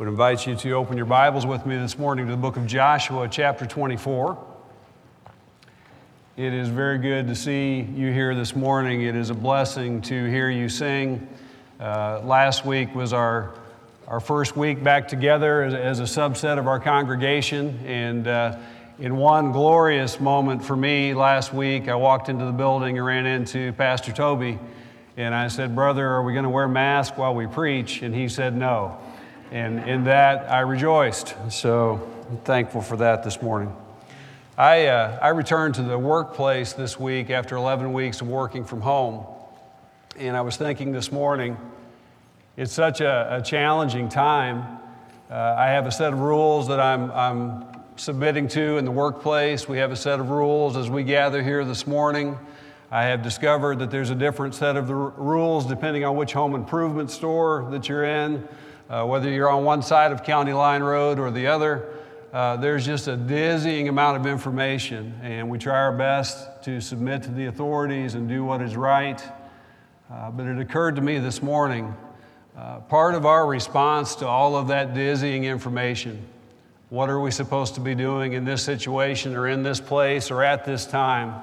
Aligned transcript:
would 0.00 0.08
invite 0.08 0.46
you 0.46 0.56
to 0.56 0.72
open 0.72 0.96
your 0.96 1.04
Bibles 1.04 1.44
with 1.44 1.66
me 1.66 1.76
this 1.76 1.98
morning 1.98 2.24
to 2.24 2.30
the 2.30 2.38
book 2.38 2.56
of 2.56 2.66
Joshua, 2.66 3.28
chapter 3.30 3.66
24. 3.66 4.42
It 6.38 6.54
is 6.54 6.70
very 6.70 6.96
good 6.96 7.28
to 7.28 7.34
see 7.34 7.82
you 7.82 8.10
here 8.10 8.34
this 8.34 8.56
morning. 8.56 9.02
It 9.02 9.14
is 9.14 9.28
a 9.28 9.34
blessing 9.34 10.00
to 10.00 10.24
hear 10.24 10.48
you 10.48 10.70
sing. 10.70 11.28
Uh, 11.78 12.22
last 12.24 12.64
week 12.64 12.94
was 12.94 13.12
our, 13.12 13.52
our 14.08 14.20
first 14.20 14.56
week 14.56 14.82
back 14.82 15.06
together 15.06 15.64
as, 15.64 15.74
as 15.74 16.00
a 16.00 16.04
subset 16.04 16.58
of 16.58 16.66
our 16.66 16.80
congregation, 16.80 17.78
and 17.84 18.26
uh, 18.26 18.56
in 19.00 19.18
one 19.18 19.52
glorious 19.52 20.18
moment 20.18 20.64
for 20.64 20.76
me 20.76 21.12
last 21.12 21.52
week, 21.52 21.88
I 21.88 21.94
walked 21.94 22.30
into 22.30 22.46
the 22.46 22.52
building 22.52 22.96
and 22.96 23.06
ran 23.06 23.26
into 23.26 23.74
Pastor 23.74 24.12
Toby 24.12 24.58
and 25.18 25.34
I 25.34 25.48
said, 25.48 25.74
Brother, 25.74 26.08
are 26.08 26.22
we 26.22 26.32
going 26.32 26.44
to 26.44 26.48
wear 26.48 26.68
masks 26.68 27.18
while 27.18 27.34
we 27.34 27.46
preach? 27.46 28.00
And 28.00 28.14
he 28.14 28.30
said, 28.30 28.56
No. 28.56 28.96
And 29.50 29.88
in 29.88 30.04
that, 30.04 30.48
I 30.48 30.60
rejoiced. 30.60 31.34
So 31.50 32.08
I'm 32.30 32.36
thankful 32.38 32.82
for 32.82 32.96
that 32.98 33.24
this 33.24 33.42
morning. 33.42 33.74
I, 34.56 34.86
uh, 34.86 35.18
I 35.20 35.28
returned 35.28 35.74
to 35.76 35.82
the 35.82 35.98
workplace 35.98 36.72
this 36.72 37.00
week 37.00 37.30
after 37.30 37.56
11 37.56 37.92
weeks 37.92 38.20
of 38.20 38.28
working 38.28 38.64
from 38.64 38.80
home. 38.80 39.26
And 40.16 40.36
I 40.36 40.42
was 40.42 40.56
thinking 40.56 40.92
this 40.92 41.10
morning, 41.10 41.56
it's 42.56 42.72
such 42.72 43.00
a, 43.00 43.38
a 43.38 43.42
challenging 43.42 44.08
time. 44.08 44.78
Uh, 45.28 45.56
I 45.58 45.68
have 45.68 45.86
a 45.86 45.92
set 45.92 46.12
of 46.12 46.20
rules 46.20 46.68
that 46.68 46.78
I'm, 46.78 47.10
I'm 47.10 47.64
submitting 47.96 48.46
to 48.48 48.76
in 48.78 48.84
the 48.84 48.90
workplace. 48.92 49.68
We 49.68 49.78
have 49.78 49.90
a 49.90 49.96
set 49.96 50.20
of 50.20 50.30
rules 50.30 50.76
as 50.76 50.88
we 50.88 51.02
gather 51.02 51.42
here 51.42 51.64
this 51.64 51.88
morning. 51.88 52.38
I 52.92 53.04
have 53.04 53.22
discovered 53.22 53.80
that 53.80 53.90
there's 53.90 54.10
a 54.10 54.14
different 54.14 54.54
set 54.54 54.76
of 54.76 54.86
the 54.86 54.94
r- 54.94 55.12
rules 55.16 55.66
depending 55.66 56.04
on 56.04 56.16
which 56.16 56.32
home 56.32 56.54
improvement 56.54 57.10
store 57.10 57.66
that 57.70 57.88
you're 57.88 58.04
in, 58.04 58.46
uh, 58.90 59.06
whether 59.06 59.30
you're 59.30 59.48
on 59.48 59.64
one 59.64 59.80
side 59.80 60.12
of 60.12 60.22
County 60.22 60.52
Line 60.52 60.82
Road 60.82 61.18
or 61.18 61.30
the 61.30 61.46
other. 61.46 61.88
Uh, 62.32 62.56
there's 62.56 62.84
just 62.84 63.08
a 63.08 63.16
dizzying 63.16 63.88
amount 63.88 64.18
of 64.18 64.26
information, 64.26 65.18
and 65.22 65.48
we 65.48 65.58
try 65.58 65.76
our 65.76 65.96
best 65.96 66.62
to 66.64 66.80
submit 66.80 67.22
to 67.22 67.30
the 67.30 67.46
authorities 67.46 68.14
and 68.14 68.28
do 68.28 68.44
what 68.44 68.60
is 68.60 68.76
right. 68.76 69.22
Uh, 70.12 70.30
but 70.30 70.46
it 70.46 70.58
occurred 70.58 70.96
to 70.96 71.02
me 71.02 71.18
this 71.18 71.42
morning 71.42 71.94
uh, 72.56 72.80
part 72.80 73.14
of 73.14 73.24
our 73.24 73.46
response 73.46 74.16
to 74.16 74.26
all 74.26 74.56
of 74.56 74.68
that 74.68 74.92
dizzying 74.92 75.44
information 75.44 76.22
what 76.90 77.08
are 77.08 77.20
we 77.20 77.30
supposed 77.30 77.76
to 77.76 77.80
be 77.80 77.94
doing 77.94 78.32
in 78.32 78.44
this 78.44 78.64
situation 78.64 79.36
or 79.36 79.46
in 79.46 79.62
this 79.62 79.80
place 79.80 80.28
or 80.28 80.42
at 80.42 80.64
this 80.64 80.84
time? 80.84 81.40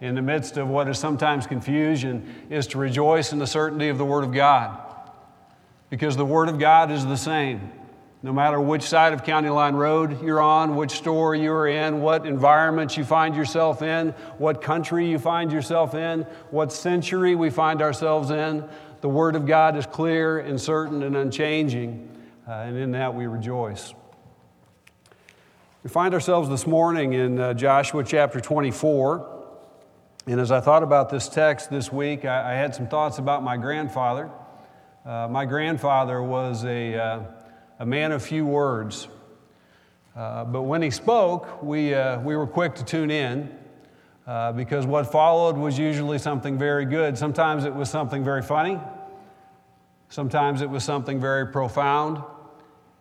in 0.00 0.14
the 0.14 0.22
midst 0.22 0.56
of 0.56 0.68
what 0.68 0.88
is 0.88 0.98
sometimes 0.98 1.46
confusion 1.46 2.46
is 2.48 2.66
to 2.68 2.78
rejoice 2.78 3.32
in 3.32 3.38
the 3.38 3.46
certainty 3.46 3.88
of 3.88 3.98
the 3.98 4.04
Word 4.04 4.24
of 4.24 4.32
God. 4.32 4.89
Because 5.90 6.16
the 6.16 6.24
Word 6.24 6.48
of 6.48 6.58
God 6.58 6.90
is 6.90 7.04
the 7.04 7.16
same. 7.16 7.72
No 8.22 8.32
matter 8.32 8.60
which 8.60 8.82
side 8.82 9.12
of 9.12 9.24
County 9.24 9.48
Line 9.48 9.74
Road 9.74 10.22
you're 10.22 10.40
on, 10.40 10.76
which 10.76 10.92
store 10.92 11.34
you're 11.34 11.66
in, 11.66 12.00
what 12.00 12.26
environment 12.26 12.96
you 12.96 13.04
find 13.04 13.34
yourself 13.34 13.82
in, 13.82 14.10
what 14.38 14.62
country 14.62 15.08
you 15.08 15.18
find 15.18 15.50
yourself 15.50 15.94
in, 15.94 16.22
what 16.50 16.70
century 16.70 17.34
we 17.34 17.50
find 17.50 17.82
ourselves 17.82 18.30
in, 18.30 18.68
the 19.00 19.08
Word 19.08 19.34
of 19.34 19.46
God 19.46 19.76
is 19.76 19.86
clear 19.86 20.38
and 20.38 20.60
certain 20.60 21.02
and 21.02 21.16
unchanging, 21.16 22.08
uh, 22.46 22.52
and 22.52 22.76
in 22.76 22.92
that 22.92 23.14
we 23.14 23.26
rejoice. 23.26 23.94
We 25.82 25.88
find 25.88 26.12
ourselves 26.12 26.50
this 26.50 26.66
morning 26.66 27.14
in 27.14 27.40
uh, 27.40 27.54
Joshua 27.54 28.04
chapter 28.04 28.38
24. 28.38 29.38
And 30.26 30.38
as 30.38 30.52
I 30.52 30.60
thought 30.60 30.82
about 30.82 31.08
this 31.08 31.26
text 31.26 31.70
this 31.70 31.90
week, 31.90 32.26
I, 32.26 32.52
I 32.52 32.54
had 32.54 32.74
some 32.74 32.86
thoughts 32.86 33.16
about 33.16 33.42
my 33.42 33.56
grandfather. 33.56 34.30
Uh, 35.10 35.26
my 35.26 35.44
grandfather 35.44 36.22
was 36.22 36.64
a, 36.64 36.94
uh, 36.94 37.20
a 37.80 37.84
man 37.84 38.12
of 38.12 38.22
few 38.22 38.46
words. 38.46 39.08
Uh, 40.14 40.44
but 40.44 40.62
when 40.62 40.80
he 40.80 40.90
spoke, 40.92 41.64
we, 41.64 41.92
uh, 41.92 42.20
we 42.20 42.36
were 42.36 42.46
quick 42.46 42.76
to 42.76 42.84
tune 42.84 43.10
in 43.10 43.52
uh, 44.28 44.52
because 44.52 44.86
what 44.86 45.10
followed 45.10 45.56
was 45.56 45.76
usually 45.76 46.16
something 46.16 46.56
very 46.56 46.84
good. 46.84 47.18
Sometimes 47.18 47.64
it 47.64 47.74
was 47.74 47.90
something 47.90 48.22
very 48.22 48.40
funny, 48.40 48.78
sometimes 50.10 50.62
it 50.62 50.70
was 50.70 50.84
something 50.84 51.20
very 51.20 51.48
profound. 51.48 52.22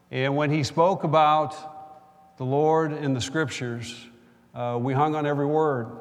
And 0.10 0.36
when 0.36 0.50
he 0.50 0.64
spoke 0.64 1.04
about 1.04 2.38
the 2.38 2.44
Lord 2.44 2.92
and 2.92 3.16
the 3.16 3.22
scriptures, 3.22 4.08
uh, 4.56 4.80
we 4.82 4.96
hung 4.96 5.14
on 5.14 5.28
every 5.28 5.46
word. 5.46 5.92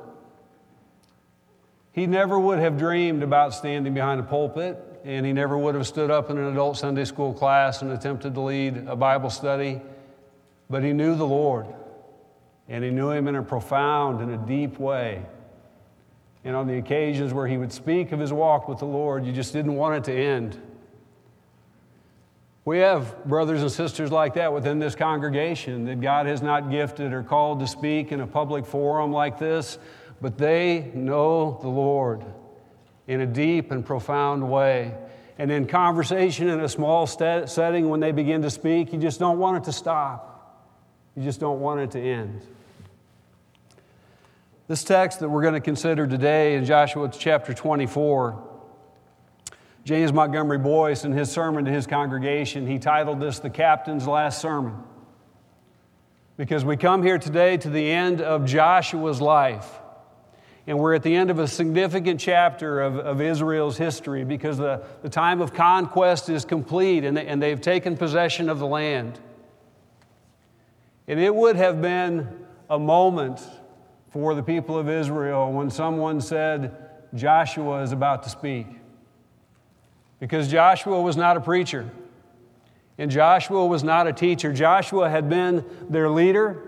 He 1.93 2.07
never 2.07 2.39
would 2.39 2.61
have 2.61 2.79
dreamed 2.79 3.23
about 3.23 3.53
standing 3.53 3.93
behind 3.93 4.21
a 4.21 4.25
pulpit, 4.25 4.88
and 5.05 5.25
he 5.25 5.33
never 5.33 5.57
would 5.57 5.75
have 5.75 5.87
stood 5.87 6.11
up 6.11 6.31
in 6.31 6.39
an 6.39 6.53
adult 6.53 6.77
Sunday 6.77 7.05
school 7.05 7.33
class 7.33 7.83
and 7.83 7.93
attempted 7.93 8.35
to 8.35 8.41
lead 8.41 8.87
a 8.87 8.97
Bible 8.97 9.31
study. 9.31 9.81
But 10.71 10.83
he 10.83 10.93
knew 10.93 11.15
the 11.15 11.27
Lord, 11.27 11.67
and 12.69 12.85
he 12.85 12.91
knew 12.91 13.11
him 13.11 13.29
in 13.29 13.37
a 13.37 13.43
profound 13.43 14.21
and 14.21 14.33
a 14.33 14.47
deep 14.47 14.79
way. 14.79 15.25
And 16.45 16.55
on 16.55 16.67
the 16.67 16.77
occasions 16.79 17.33
where 17.33 17.47
he 17.47 17.57
would 17.57 17.73
speak 17.73 18.13
of 18.13 18.21
his 18.21 18.33
walk 18.33 18.69
with 18.69 18.79
the 18.79 18.87
Lord, 18.87 19.25
you 19.27 19.33
just 19.33 19.53
didn't 19.53 19.75
want 19.75 19.97
it 19.97 20.05
to 20.13 20.17
end. 20.17 20.61
We 22.65 22.79
have 22.81 23.25
brothers 23.25 23.63
and 23.63 23.73
sisters 23.73 24.13
like 24.13 24.35
that 24.35 24.53
within 24.53 24.79
this 24.79 24.95
congregation 24.95 25.87
that 25.87 26.03
God 26.03 26.27
has 26.27 26.43
not 26.43 26.71
gifted 26.71 27.15
or 27.15 27.23
called 27.23 27.61
to 27.61 27.67
speak 27.67 28.13
in 28.13 28.21
a 28.21 28.27
public 28.27 28.67
forum 28.67 29.11
like 29.11 29.39
this, 29.39 29.79
but 30.21 30.37
they 30.37 30.91
know 30.95 31.59
the 31.63 31.69
Lord 31.69 32.25
in 33.09 33.23
a 33.23 33.27
deep 33.27 33.73
and 33.73 33.85
profound 33.85 34.49
way. 34.49 34.95
And 35.39 35.51
in 35.51 35.67
conversation 35.67 36.49
in 36.49 36.61
a 36.61 36.69
small 36.69 37.07
st- 37.07 37.49
setting, 37.49 37.89
when 37.89 38.01
they 38.01 38.13
begin 38.13 38.43
to 38.43 38.51
speak, 38.51 38.93
you 38.93 38.99
just 38.99 39.19
don't 39.19 39.39
want 39.39 39.57
it 39.57 39.65
to 39.65 39.73
stop. 39.73 40.37
You 41.17 41.25
just 41.25 41.41
don't 41.41 41.61
want 41.61 41.81
it 41.81 41.91
to 41.93 42.01
end. 42.01 42.43
This 44.69 44.85
text 44.85 45.21
that 45.21 45.29
we're 45.31 45.43
going 45.43 45.55
to 45.55 45.61
consider 45.61 46.07
today 46.07 46.55
in 46.55 46.67
Joshua 46.67 47.11
chapter 47.11 47.55
24, 47.55 48.45
James 49.85 50.13
Montgomery 50.13 50.59
Boice, 50.59 51.05
in 51.05 51.13
his 51.13 51.31
sermon 51.31 51.65
to 51.65 51.71
his 51.71 51.87
congregation, 51.87 52.67
he 52.67 52.79
titled 52.79 53.21
this 53.21 53.39
The 53.39 53.49
Captain's 53.49 54.07
Last 54.07 54.43
Sermon. 54.43 54.75
Because 56.37 56.65
we 56.65 56.77
come 56.77 57.03
here 57.03 57.19
today 57.19 57.57
to 57.57 57.71
the 57.71 57.91
end 57.91 58.21
of 58.21 58.45
Joshua's 58.45 59.23
life. 59.23 59.81
And 60.69 60.79
we're 60.79 60.93
at 60.93 61.03
the 61.03 61.15
end 61.15 61.31
of 61.31 61.39
a 61.39 61.49
significant 61.49 62.21
chapter 62.21 62.83
of, 62.83 62.99
of 62.99 63.23
Israel's 63.23 63.79
history 63.79 64.23
because 64.23 64.59
the, 64.59 64.85
the 65.01 65.09
time 65.09 65.41
of 65.41 65.55
conquest 65.55 66.29
is 66.29 66.45
complete 66.45 67.07
and, 67.07 67.17
they, 67.17 67.27
and 67.27 67.43
they've 67.43 67.59
taken 67.59 67.97
possession 67.97 68.51
of 68.51 68.59
the 68.59 68.67
land. 68.67 69.19
And 71.07 71.19
it 71.19 71.35
would 71.35 71.57
have 71.57 71.81
been 71.81 72.29
a 72.69 72.79
moment 72.79 73.41
for 74.11 74.35
the 74.35 74.43
people 74.43 74.77
of 74.77 74.91
Israel 74.91 75.51
when 75.51 75.71
someone 75.71 76.21
said, 76.21 76.77
Joshua 77.15 77.81
is 77.81 77.93
about 77.93 78.25
to 78.25 78.29
speak. 78.29 78.67
Because 80.21 80.49
Joshua 80.49 81.01
was 81.01 81.17
not 81.17 81.39
a 81.39 81.41
preacher, 81.41 81.91
and 82.99 83.11
Joshua 83.11 83.65
was 83.65 83.83
not 83.83 84.07
a 84.07 84.13
teacher. 84.13 84.53
Joshua 84.53 85.09
had 85.09 85.31
been 85.31 85.65
their 85.89 86.11
leader, 86.11 86.68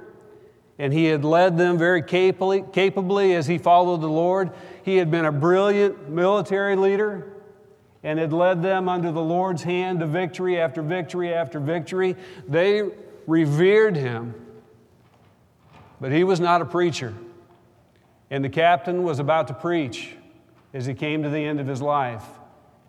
and 0.81 0.95
he 0.95 1.05
had 1.05 1.27
led 1.27 1.59
them 1.59 1.77
very 1.77 2.01
capably, 2.01 2.65
capably 2.73 3.35
as 3.35 3.47
he 3.47 3.59
followed 3.59 4.01
the 4.01 4.09
Lord. 4.09 4.51
He 4.83 4.97
had 4.97 5.11
been 5.11 5.27
a 5.27 5.31
brilliant 5.31 6.09
military 6.09 6.75
leader 6.75 7.31
and 8.03 8.19
had 8.19 8.33
led 8.33 8.63
them 8.63 8.89
under 8.89 9.13
the 9.13 9.21
Lord's 9.21 9.63
hand 9.63 10.01
to 10.01 10.07
victory 10.07 10.59
after 10.59 10.81
victory 10.81 11.35
after 11.35 11.61
victory. 11.61 12.17
They 12.49 12.89
revered 13.27 13.95
him, 13.95 14.35
but 16.01 16.13
he 16.13 16.25
was 16.25 16.41
not 16.41 16.63
a 16.63 16.65
preacher. 16.65 17.13
And 18.31 18.43
the 18.43 18.49
captain 18.49 19.03
was 19.03 19.19
about 19.19 19.49
to 19.49 19.55
preach 19.55 20.17
as 20.73 20.87
he 20.87 20.95
came 20.95 21.23
to 21.25 21.29
the 21.29 21.45
end 21.45 21.61
of 21.61 21.67
his 21.67 21.83
life. 21.83 22.25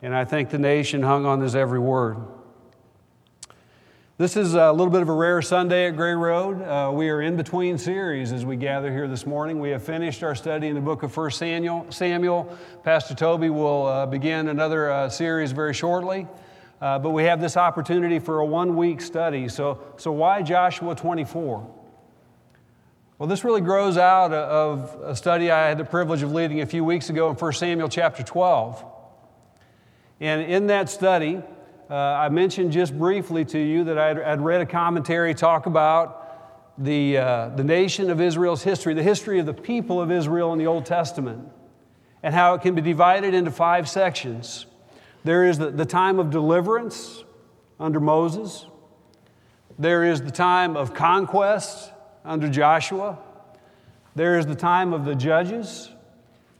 And 0.02 0.16
I 0.16 0.23
think 0.23 0.50
the 0.50 0.59
nation 0.59 1.03
hung 1.03 1.25
on 1.25 1.41
his 1.41 1.58
every 1.58 1.79
word. 1.79 2.19
This 4.17 4.37
is 4.37 4.53
a 4.53 4.72
little 4.72 4.91
bit 4.91 5.02
of 5.02 5.09
a 5.09 5.13
rare 5.13 5.41
Sunday 5.41 5.87
at 5.87 5.96
Gray 5.96 6.13
Road. 6.13 6.61
Uh, 6.61 6.91
we 6.91 7.09
are 7.09 7.22
in 7.22 7.37
between 7.37 7.78
series 7.78 8.31
as 8.31 8.46
we 8.46 8.55
gather 8.55 8.91
here 8.91 9.08
this 9.08 9.25
morning. 9.25 9.59
We 9.59 9.69
have 9.69 9.81
finished 9.81 10.22
our 10.22 10.35
study 10.35 10.67
in 10.67 10.75
the 10.75 10.81
book 10.81 11.02
of 11.02 11.16
1 11.16 11.31
Samuel. 11.31 11.87
Samuel. 11.90 12.55
Pastor 12.84 13.16
Toby 13.16 13.49
will 13.49 13.87
uh, 13.87 14.05
begin 14.05 14.49
another 14.49 14.91
uh, 14.91 15.09
series 15.09 15.53
very 15.53 15.73
shortly. 15.73 16.28
Uh, 16.81 16.99
but 16.99 17.11
we 17.11 17.23
have 17.23 17.40
this 17.40 17.58
opportunity 17.58 18.19
for 18.19 18.40
a 18.40 18.46
one 18.46 18.75
week 18.75 19.02
study. 19.02 19.47
So, 19.47 19.81
so, 19.97 20.11
why 20.11 20.41
Joshua 20.43 20.93
24? 20.93 21.75
Well, 23.17 23.29
this 23.29 23.43
really 23.43 23.61
grows 23.61 23.97
out 23.97 24.34
of 24.34 24.99
a 25.03 25.16
study 25.16 25.49
I 25.49 25.69
had 25.69 25.78
the 25.78 25.85
privilege 25.85 26.22
of 26.22 26.34
leading 26.34 26.61
a 26.61 26.66
few 26.66 26.84
weeks 26.84 27.09
ago 27.09 27.29
in 27.29 27.35
1 27.35 27.53
Samuel 27.53 27.87
chapter 27.87 28.23
12. 28.23 28.84
And 30.19 30.41
in 30.43 30.67
that 30.67 30.90
study, 30.90 31.41
uh, 31.91 31.93
I 31.93 32.29
mentioned 32.29 32.72
just 32.72 32.97
briefly 32.97 33.43
to 33.43 33.59
you 33.59 33.84
that 33.84 33.97
I'd, 33.97 34.17
I'd 34.17 34.40
read 34.40 34.61
a 34.61 34.66
commentary 34.66 35.34
talk 35.34 35.66
about 35.66 36.73
the, 36.78 37.17
uh, 37.17 37.49
the 37.49 37.66
nation 37.66 38.09
of 38.09 38.22
Israel's 38.22 38.64
history, 38.64 38.93
the 38.93 39.03
history 39.03 39.40
of 39.40 39.46
the 39.46 39.53
people 39.53 40.02
of 40.02 40.09
Israel 40.09 40.53
in 40.53 40.58
the 40.58 40.67
Old 40.67 40.85
Testament, 40.85 41.49
and 42.23 42.34
how 42.34 42.53
it 42.53 42.61
can 42.61 42.76
be 42.76 42.82
divided 42.82 43.34
into 43.34 43.52
five 43.52 43.90
sections. 43.90 44.67
There 45.26 45.43
is 45.43 45.58
the, 45.58 45.70
the 45.70 45.85
time 45.85 46.17
of 46.17 46.29
deliverance 46.29 47.26
under 47.78 47.99
Moses, 47.99 48.67
There 49.78 50.05
is 50.05 50.22
the 50.22 50.32
time 50.32 50.78
of 50.78 50.94
conquest 50.94 51.91
under 52.23 52.47
Joshua. 52.47 53.20
There 54.16 54.37
is 54.37 54.46
the 54.46 54.55
time 54.55 54.94
of 54.94 55.03
the 55.03 55.16
judges, 55.16 55.90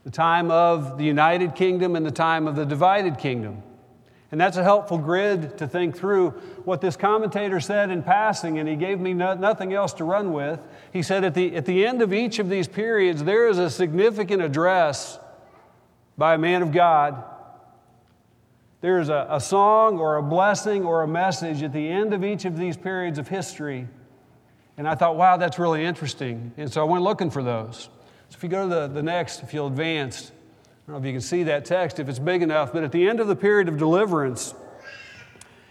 the 0.04 0.10
time 0.10 0.50
of 0.50 0.98
the 0.98 1.04
united 1.04 1.54
kingdom, 1.54 1.96
and 1.96 2.04
the 2.04 2.10
time 2.10 2.46
of 2.46 2.54
the 2.54 2.66
divided 2.66 3.16
kingdom. 3.16 3.62
And 4.32 4.40
that's 4.40 4.56
a 4.56 4.64
helpful 4.64 4.96
grid 4.96 5.58
to 5.58 5.68
think 5.68 5.94
through 5.94 6.30
what 6.64 6.80
this 6.80 6.96
commentator 6.96 7.60
said 7.60 7.90
in 7.90 8.02
passing, 8.02 8.58
and 8.58 8.66
he 8.66 8.76
gave 8.76 8.98
me 8.98 9.12
no, 9.12 9.34
nothing 9.34 9.74
else 9.74 9.92
to 9.94 10.04
run 10.04 10.32
with. 10.32 10.58
He 10.90 11.02
said 11.02 11.22
at 11.22 11.34
the, 11.34 11.54
at 11.54 11.66
the 11.66 11.86
end 11.86 12.00
of 12.00 12.14
each 12.14 12.38
of 12.38 12.48
these 12.48 12.66
periods, 12.66 13.22
there 13.22 13.46
is 13.48 13.58
a 13.58 13.68
significant 13.68 14.40
address 14.40 15.18
by 16.16 16.34
a 16.34 16.38
man 16.38 16.62
of 16.62 16.72
God. 16.72 17.22
There 18.80 19.00
is 19.00 19.10
a, 19.10 19.26
a 19.28 19.40
song 19.40 19.98
or 19.98 20.16
a 20.16 20.22
blessing 20.22 20.84
or 20.86 21.02
a 21.02 21.08
message 21.08 21.62
at 21.62 21.74
the 21.74 21.86
end 21.86 22.14
of 22.14 22.24
each 22.24 22.46
of 22.46 22.56
these 22.56 22.76
periods 22.78 23.18
of 23.18 23.28
history. 23.28 23.86
And 24.78 24.88
I 24.88 24.94
thought, 24.94 25.16
wow, 25.16 25.36
that's 25.36 25.58
really 25.58 25.84
interesting. 25.84 26.52
And 26.56 26.72
so 26.72 26.80
I 26.80 26.84
went 26.84 27.04
looking 27.04 27.30
for 27.30 27.42
those. 27.42 27.90
So 28.30 28.36
if 28.36 28.42
you 28.42 28.48
go 28.48 28.66
to 28.66 28.74
the, 28.74 28.88
the 28.88 29.02
next, 29.02 29.42
if 29.42 29.52
you'll 29.52 29.66
advance, 29.66 30.32
I 30.82 30.90
don't 30.90 30.94
know 30.94 31.06
if 31.06 31.06
you 31.06 31.12
can 31.12 31.20
see 31.20 31.44
that 31.44 31.64
text 31.64 32.00
if 32.00 32.08
it's 32.08 32.18
big 32.18 32.42
enough, 32.42 32.72
but 32.72 32.82
at 32.82 32.90
the 32.90 33.08
end 33.08 33.20
of 33.20 33.28
the 33.28 33.36
period 33.36 33.68
of 33.68 33.78
deliverance, 33.78 34.52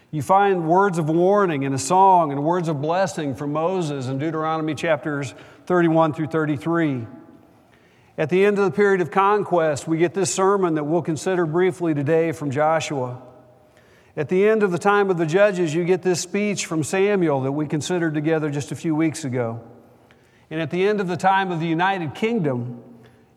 you 0.09 0.21
find 0.21 0.69
words 0.69 0.97
of 0.97 1.09
warning 1.09 1.65
and 1.65 1.75
a 1.75 1.77
song 1.77 2.31
and 2.31 2.45
words 2.45 2.69
of 2.69 2.81
blessing 2.81 3.35
from 3.35 3.51
Moses 3.51 4.07
in 4.07 4.19
Deuteronomy 4.19 4.73
chapters 4.73 5.33
31 5.65 6.13
through 6.13 6.27
33. 6.27 7.07
At 8.17 8.29
the 8.29 8.45
end 8.45 8.57
of 8.57 8.63
the 8.63 8.71
period 8.71 9.01
of 9.01 9.11
conquest, 9.11 9.85
we 9.85 9.97
get 9.97 10.13
this 10.13 10.33
sermon 10.33 10.75
that 10.75 10.85
we'll 10.85 11.01
consider 11.01 11.45
briefly 11.45 11.93
today 11.93 12.31
from 12.31 12.49
Joshua. 12.49 13.21
At 14.15 14.29
the 14.29 14.47
end 14.47 14.63
of 14.63 14.71
the 14.71 14.79
time 14.79 15.09
of 15.09 15.17
the 15.17 15.25
judges, 15.25 15.75
you 15.75 15.83
get 15.83 16.03
this 16.03 16.21
speech 16.21 16.65
from 16.65 16.85
Samuel 16.85 17.41
that 17.41 17.51
we 17.51 17.67
considered 17.67 18.13
together 18.13 18.49
just 18.49 18.71
a 18.71 18.77
few 18.77 18.95
weeks 18.95 19.25
ago. 19.25 19.61
And 20.49 20.61
at 20.61 20.69
the 20.71 20.87
end 20.87 21.01
of 21.01 21.09
the 21.09 21.17
time 21.17 21.51
of 21.51 21.59
the 21.59 21.67
United 21.67 22.15
Kingdom, 22.15 22.81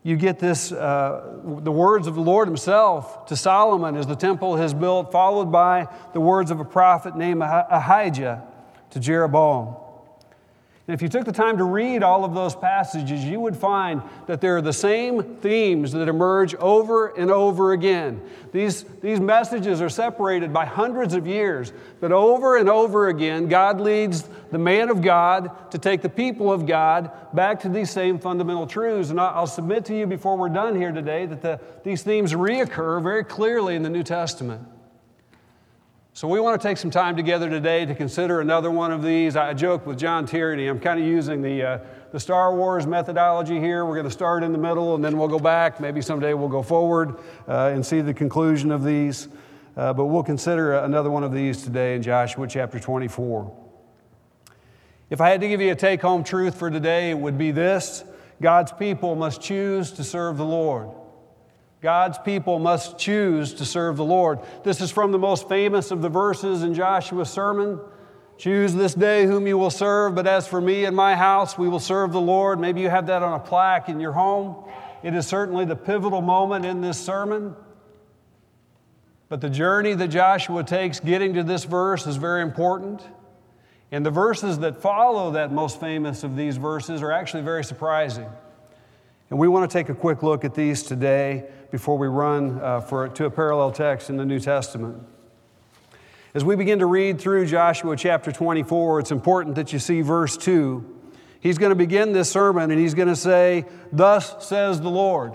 you 0.05 0.17
get 0.17 0.39
this, 0.39 0.71
uh, 0.71 1.39
the 1.45 1.73
words 1.73 2.07
of 2.07 2.15
the 2.15 2.21
Lord 2.21 2.47
Himself 2.47 3.25
to 3.27 3.37
Solomon 3.37 3.97
as 3.97 4.07
the 4.07 4.15
temple 4.15 4.55
is 4.57 4.75
built, 4.75 5.11
followed 5.11 5.51
by 5.51 5.89
the 6.13 6.21
words 6.21 6.51
of 6.51 6.61
a 6.61 6.65
prophet 6.65 7.17
named 7.17 7.43
Ahijah 7.43 8.47
to 8.91 9.01
Jeroboam. 9.01 9.77
And 10.87 10.95
if 10.95 11.01
you 11.01 11.09
took 11.09 11.25
the 11.25 11.33
time 11.33 11.57
to 11.57 11.65
read 11.65 12.03
all 12.03 12.27
of 12.27 12.35
those 12.35 12.55
passages, 12.55 13.25
you 13.25 13.41
would 13.41 13.57
find 13.57 14.03
that 14.27 14.43
there 14.43 14.59
are 14.59 14.63
the 14.63 14.73
same 14.73 15.23
themes 15.37 15.93
that 15.93 16.09
emerge 16.09 16.55
over 16.57 17.09
and 17.09 17.31
over 17.31 17.73
again. 17.73 18.21
These, 18.53 18.85
these 19.01 19.19
messages 19.19 19.81
are 19.81 19.89
separated 19.89 20.53
by 20.53 20.67
hundreds 20.67 21.15
of 21.15 21.27
years, 21.27 21.73
but 22.01 22.13
over 22.13 22.59
and 22.59 22.69
over 22.69 23.09
again, 23.09 23.49
God 23.49 23.81
leads 23.81 24.29
the 24.51 24.59
man 24.59 24.91
of 24.91 25.01
God 25.01 25.71
to 25.71 25.79
take 25.79 26.03
the 26.03 26.11
people 26.11 26.53
of 26.53 26.67
God 26.67 27.11
back 27.33 27.61
to 27.61 27.71
these 27.71 27.91
same 27.91 28.19
fundamental 28.19 28.67
truths. 28.67 29.09
And 29.09 29.19
I'll 29.19 29.47
submit 29.47 29.87
to 29.87 29.97
you 29.97 30.07
before 30.07 30.37
we're 30.37 30.51
done 30.51 30.77
here 30.77 30.93
today 30.93 31.25
that 31.25 31.41
the, 31.41 31.61
these 31.83 32.03
themes 32.03 32.35
reoccur 32.35 33.03
very 33.03 33.25
clearly 33.25 33.75
in 33.75 33.83
the 33.83 33.91
New 33.91 34.03
Testament. 34.03 34.69
So, 36.17 36.29
we 36.29 36.39
want 36.39 36.63
to 36.63 36.69
take 36.69 36.77
some 36.77 36.93
time 36.93 37.17
together 37.17 37.51
today 37.51 37.85
to 37.87 37.93
consider 37.93 38.41
another 38.41 38.71
one 38.71 38.93
of 38.93 39.03
these. 39.03 39.35
I 39.35 39.53
joked 39.53 39.85
with 39.85 39.99
John 39.99 40.27
Tierney. 40.27 40.69
I'm 40.69 40.79
kind 40.79 41.01
of 41.01 41.05
using 41.05 41.43
the, 41.43 41.63
uh, 41.65 41.79
the 42.13 42.21
Star 42.21 42.55
Wars 42.55 42.87
methodology 42.87 43.59
here. 43.59 43.85
We're 43.85 43.97
going 43.97 44.07
to 44.07 44.13
start 44.13 44.45
in 44.45 44.53
the 44.53 44.59
middle 44.59 44.95
and 44.95 45.05
then 45.05 45.19
we'll 45.19 45.27
go 45.27 45.41
back. 45.41 45.81
Maybe 45.81 46.01
someday 46.01 46.33
we'll 46.33 46.47
go 46.47 46.63
forward 46.63 47.17
uh, 47.49 47.73
and 47.75 47.85
see 47.85 48.01
the 48.01 48.15
conclusion 48.15 48.71
of 48.71 48.85
these. 48.85 49.27
Uh, 49.77 49.93
but 49.93 50.05
we'll 50.05 50.23
consider 50.23 50.75
another 50.75 51.11
one 51.11 51.25
of 51.25 51.33
these 51.33 51.65
today 51.65 51.97
in 51.97 52.03
Joshua 52.03 52.47
chapter 52.47 52.79
24. 52.79 53.53
If 55.11 55.21
I 55.21 55.31
had 55.31 55.41
to 55.41 55.49
give 55.49 55.61
you 55.61 55.73
a 55.73 55.75
take 55.75 56.01
home 56.01 56.23
truth 56.23 56.57
for 56.57 56.71
today, 56.71 57.11
it 57.11 57.19
would 57.19 57.37
be 57.37 57.51
this 57.51 58.05
God's 58.41 58.71
people 58.71 59.17
must 59.17 59.41
choose 59.41 59.91
to 59.91 60.05
serve 60.05 60.37
the 60.37 60.45
Lord. 60.45 60.91
God's 61.85 62.17
people 62.17 62.59
must 62.59 62.97
choose 62.97 63.53
to 63.53 63.67
serve 63.67 63.99
the 63.99 64.07
Lord. 64.07 64.39
This 64.63 64.81
is 64.81 64.91
from 64.91 65.13
the 65.13 65.19
most 65.19 65.51
famous 65.51 65.91
of 65.91 66.01
the 66.01 66.09
verses 66.09 66.63
in 66.63 66.73
Joshua's 66.73 67.29
sermon. 67.29 67.79
Choose 68.39 68.73
this 68.73 68.95
day 68.95 69.27
whom 69.27 69.47
you 69.47 69.59
will 69.59 69.69
serve, 69.69 70.15
but 70.15 70.27
as 70.27 70.49
for 70.49 70.63
me 70.63 70.87
and 70.87 70.97
my 70.97 71.15
house, 71.15 71.59
we 71.59 71.69
will 71.69 71.79
serve 71.79 72.11
the 72.11 72.21
Lord. 72.23 72.59
Maybe 72.59 72.81
you 72.81 72.89
have 72.89 73.09
that 73.09 73.23
on 73.23 73.39
a 73.39 73.39
plaque 73.39 73.91
in 73.91 74.01
your 74.01 74.13
home. 74.13 74.65
It 75.03 75.13
is 75.13 75.27
certainly 75.27 75.67
the 75.67 75.77
pivotal 75.77 76.23
moment 76.23 76.65
in 76.65 76.81
this 76.81 76.99
sermon. 76.99 77.55
But 79.29 79.43
the 79.43 79.51
journey 79.51 79.93
that 79.93 80.09
Joshua 80.09 80.65
takes 80.65 81.01
getting 81.01 81.35
to 81.35 81.43
this 81.43 81.65
verse 81.65 82.07
is 82.07 82.17
very 82.17 82.41
important. 82.41 83.03
And 83.93 84.07
the 84.07 84.11
verses 84.11 84.61
that 84.61 84.81
follow 84.81 85.33
that 85.33 85.53
most 85.53 85.79
famous 85.81 86.25
of 86.25 86.35
these 86.35 86.57
verses 86.57 87.03
are 87.03 87.13
actually 87.13 87.43
very 87.43 87.63
surprising. 87.63 88.31
And 89.31 89.39
we 89.39 89.49
want 89.49 89.71
to 89.71 89.73
take 89.73 89.89
a 89.89 89.95
quick 89.95 90.23
look 90.23 90.45
at 90.45 90.55
these 90.55 90.83
today 90.83 91.45
before 91.71 91.97
we 91.97 92.07
run 92.07 92.61
uh, 92.61 92.81
for, 92.81 93.09
to 93.09 93.25
a 93.25 93.31
parallel 93.31 93.73
text 93.73 94.11
in 94.11 94.17
the 94.17 94.25
New 94.25 94.39
Testament. 94.39 95.03
As 96.35 96.45
we 96.45 96.57
begin 96.57 96.81
to 96.81 96.87
read 96.87 97.21
through 97.21 97.47
Joshua 97.47 97.97
chapter 97.97 98.33
24, 98.33 99.01
it's 99.01 99.11
important 99.11 99.55
that 99.55 99.73
you 99.73 99.79
see 99.79 100.03
verse 100.03 100.37
2. 100.37 100.85
He's 101.41 101.59
going 101.59 101.71
to 101.71 101.77
begin 101.77 102.13
this 102.13 102.31
sermon 102.31 102.71
and 102.71 102.81
he's 102.81 102.95
going 102.95 103.09
to 103.09 103.17
say, 103.17 103.65
Thus 103.93 104.47
says 104.47 104.81
the 104.81 104.91
Lord. 104.91 105.35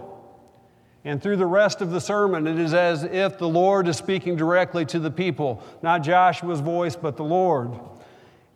And 1.05 1.21
through 1.21 1.37
the 1.37 1.45
rest 1.45 1.81
of 1.81 1.91
the 1.91 2.01
sermon, 2.01 2.45
it 2.45 2.59
is 2.59 2.73
as 2.73 3.03
if 3.03 3.37
the 3.37 3.47
Lord 3.47 3.87
is 3.87 3.97
speaking 3.97 4.35
directly 4.35 4.85
to 4.87 4.99
the 4.99 5.09
people, 5.09 5.63
not 5.81 6.03
Joshua's 6.03 6.59
voice, 6.59 6.95
but 6.95 7.15
the 7.15 7.23
Lord. 7.23 7.71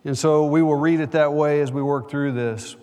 And 0.04 0.16
so 0.16 0.44
we 0.44 0.62
will 0.62 0.74
read 0.74 1.00
it 1.00 1.12
that 1.12 1.32
way 1.32 1.60
as 1.62 1.72
we 1.72 1.82
work 1.82 2.10
through 2.10 2.32
this. 2.32 2.76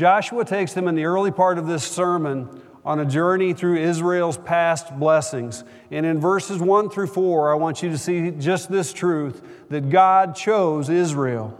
Joshua 0.00 0.46
takes 0.46 0.72
them 0.72 0.88
in 0.88 0.94
the 0.94 1.04
early 1.04 1.30
part 1.30 1.58
of 1.58 1.66
this 1.66 1.84
sermon 1.84 2.48
on 2.86 3.00
a 3.00 3.04
journey 3.04 3.52
through 3.52 3.76
Israel's 3.76 4.38
past 4.38 4.98
blessings. 4.98 5.62
And 5.90 6.06
in 6.06 6.18
verses 6.18 6.58
1 6.58 6.88
through 6.88 7.08
4, 7.08 7.52
I 7.52 7.56
want 7.56 7.82
you 7.82 7.90
to 7.90 7.98
see 7.98 8.30
just 8.30 8.72
this 8.72 8.94
truth 8.94 9.42
that 9.68 9.90
God 9.90 10.34
chose 10.34 10.88
Israel. 10.88 11.54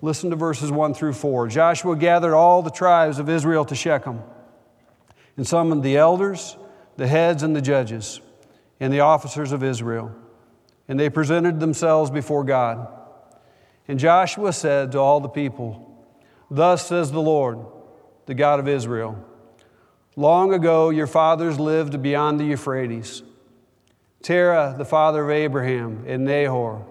Listen 0.00 0.30
to 0.30 0.36
verses 0.36 0.72
1 0.72 0.94
through 0.94 1.12
4. 1.12 1.48
Joshua 1.48 1.94
gathered 1.94 2.34
all 2.34 2.62
the 2.62 2.70
tribes 2.70 3.18
of 3.18 3.28
Israel 3.28 3.66
to 3.66 3.74
Shechem 3.74 4.22
and 5.36 5.46
summoned 5.46 5.82
the 5.82 5.98
elders, 5.98 6.56
the 6.96 7.06
heads, 7.06 7.42
and 7.42 7.54
the 7.54 7.60
judges, 7.60 8.22
and 8.80 8.90
the 8.90 9.00
officers 9.00 9.52
of 9.52 9.62
Israel. 9.62 10.10
And 10.88 10.98
they 10.98 11.10
presented 11.10 11.60
themselves 11.60 12.10
before 12.10 12.44
God. 12.44 12.88
And 13.86 13.98
Joshua 13.98 14.54
said 14.54 14.92
to 14.92 14.98
all 15.00 15.20
the 15.20 15.28
people, 15.28 15.86
Thus 16.50 16.88
says 16.88 17.12
the 17.12 17.20
Lord, 17.22 17.58
the 18.26 18.34
God 18.34 18.58
of 18.58 18.68
Israel 18.68 19.24
Long 20.16 20.52
ago, 20.52 20.90
your 20.90 21.06
fathers 21.06 21.58
lived 21.58 22.02
beyond 22.02 22.40
the 22.40 22.44
Euphrates. 22.44 23.22
Terah, 24.22 24.74
the 24.76 24.84
father 24.84 25.24
of 25.24 25.30
Abraham, 25.30 26.04
and 26.06 26.24
Nahor, 26.24 26.84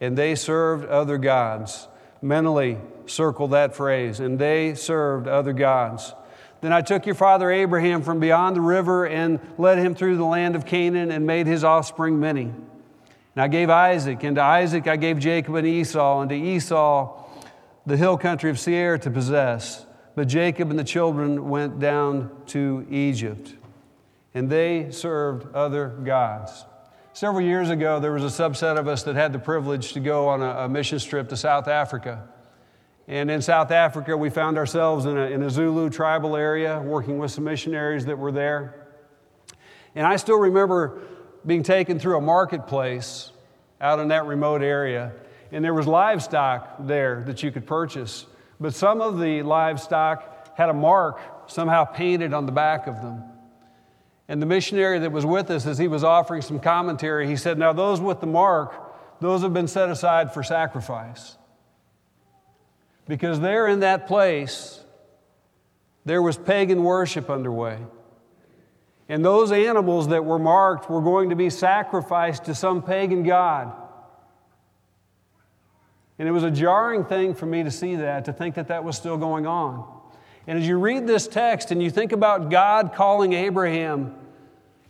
and 0.00 0.16
they 0.16 0.34
served 0.34 0.86
other 0.86 1.18
gods. 1.18 1.88
Mentally 2.20 2.78
circle 3.06 3.48
that 3.48 3.74
phrase, 3.74 4.20
and 4.20 4.38
they 4.38 4.74
served 4.74 5.26
other 5.26 5.52
gods. 5.52 6.14
Then 6.60 6.72
I 6.72 6.82
took 6.82 7.04
your 7.04 7.16
father 7.16 7.50
Abraham 7.50 8.02
from 8.02 8.20
beyond 8.20 8.54
the 8.54 8.60
river 8.60 9.08
and 9.08 9.40
led 9.58 9.78
him 9.78 9.96
through 9.96 10.16
the 10.16 10.24
land 10.24 10.54
of 10.54 10.64
Canaan 10.64 11.10
and 11.10 11.26
made 11.26 11.48
his 11.48 11.64
offspring 11.64 12.20
many. 12.20 12.44
And 12.44 13.42
I 13.42 13.48
gave 13.48 13.70
Isaac, 13.70 14.22
and 14.22 14.36
to 14.36 14.42
Isaac 14.42 14.86
I 14.86 14.94
gave 14.96 15.18
Jacob 15.18 15.56
and 15.56 15.66
Esau, 15.66 16.20
and 16.20 16.30
to 16.30 16.36
Esau 16.36 17.21
the 17.86 17.96
hill 17.96 18.16
country 18.16 18.50
of 18.50 18.58
Seir 18.58 18.98
to 18.98 19.10
possess. 19.10 19.86
But 20.14 20.28
Jacob 20.28 20.70
and 20.70 20.78
the 20.78 20.84
children 20.84 21.48
went 21.48 21.78
down 21.78 22.30
to 22.48 22.86
Egypt, 22.90 23.54
and 24.34 24.50
they 24.50 24.90
served 24.90 25.54
other 25.54 25.88
gods. 25.88 26.66
Several 27.14 27.42
years 27.42 27.70
ago, 27.70 27.98
there 28.00 28.12
was 28.12 28.24
a 28.24 28.42
subset 28.42 28.78
of 28.78 28.88
us 28.88 29.02
that 29.04 29.16
had 29.16 29.32
the 29.32 29.38
privilege 29.38 29.92
to 29.94 30.00
go 30.00 30.28
on 30.28 30.42
a, 30.42 30.64
a 30.64 30.68
mission 30.68 30.98
trip 30.98 31.28
to 31.30 31.36
South 31.36 31.68
Africa. 31.68 32.28
And 33.08 33.30
in 33.30 33.42
South 33.42 33.70
Africa, 33.70 34.16
we 34.16 34.30
found 34.30 34.56
ourselves 34.58 35.04
in 35.04 35.18
a, 35.18 35.26
in 35.26 35.42
a 35.42 35.50
Zulu 35.50 35.90
tribal 35.90 36.36
area 36.36 36.80
working 36.80 37.18
with 37.18 37.30
some 37.30 37.44
missionaries 37.44 38.06
that 38.06 38.18
were 38.18 38.32
there. 38.32 38.86
And 39.94 40.06
I 40.06 40.16
still 40.16 40.38
remember 40.38 41.02
being 41.44 41.62
taken 41.62 41.98
through 41.98 42.16
a 42.16 42.20
marketplace 42.20 43.32
out 43.80 43.98
in 43.98 44.08
that 44.08 44.26
remote 44.26 44.62
area 44.62 45.12
and 45.52 45.62
there 45.62 45.74
was 45.74 45.86
livestock 45.86 46.76
there 46.80 47.22
that 47.26 47.42
you 47.42 47.52
could 47.52 47.66
purchase. 47.66 48.26
But 48.58 48.74
some 48.74 49.02
of 49.02 49.20
the 49.20 49.42
livestock 49.42 50.56
had 50.56 50.70
a 50.70 50.74
mark 50.74 51.20
somehow 51.46 51.84
painted 51.84 52.32
on 52.32 52.46
the 52.46 52.52
back 52.52 52.86
of 52.86 52.96
them. 52.96 53.22
And 54.28 54.40
the 54.40 54.46
missionary 54.46 54.98
that 55.00 55.12
was 55.12 55.26
with 55.26 55.50
us, 55.50 55.66
as 55.66 55.76
he 55.76 55.88
was 55.88 56.04
offering 56.04 56.40
some 56.40 56.58
commentary, 56.58 57.28
he 57.28 57.36
said, 57.36 57.58
Now, 57.58 57.74
those 57.74 58.00
with 58.00 58.20
the 58.20 58.26
mark, 58.26 58.72
those 59.20 59.42
have 59.42 59.52
been 59.52 59.68
set 59.68 59.90
aside 59.90 60.32
for 60.32 60.42
sacrifice. 60.42 61.36
Because 63.06 63.40
there 63.40 63.66
in 63.68 63.80
that 63.80 64.06
place, 64.06 64.82
there 66.06 66.22
was 66.22 66.38
pagan 66.38 66.82
worship 66.82 67.28
underway. 67.28 67.78
And 69.08 69.22
those 69.22 69.52
animals 69.52 70.08
that 70.08 70.24
were 70.24 70.38
marked 70.38 70.88
were 70.88 71.02
going 71.02 71.30
to 71.30 71.36
be 71.36 71.50
sacrificed 71.50 72.44
to 72.44 72.54
some 72.54 72.82
pagan 72.82 73.24
god. 73.24 73.81
And 76.22 76.28
it 76.28 76.32
was 76.32 76.44
a 76.44 76.52
jarring 76.52 77.04
thing 77.04 77.34
for 77.34 77.46
me 77.46 77.64
to 77.64 77.70
see 77.72 77.96
that, 77.96 78.26
to 78.26 78.32
think 78.32 78.54
that 78.54 78.68
that 78.68 78.84
was 78.84 78.96
still 78.96 79.16
going 79.16 79.44
on. 79.44 79.84
And 80.46 80.56
as 80.56 80.64
you 80.64 80.78
read 80.78 81.04
this 81.04 81.26
text 81.26 81.72
and 81.72 81.82
you 81.82 81.90
think 81.90 82.12
about 82.12 82.48
God 82.48 82.92
calling 82.94 83.32
Abraham, 83.32 84.14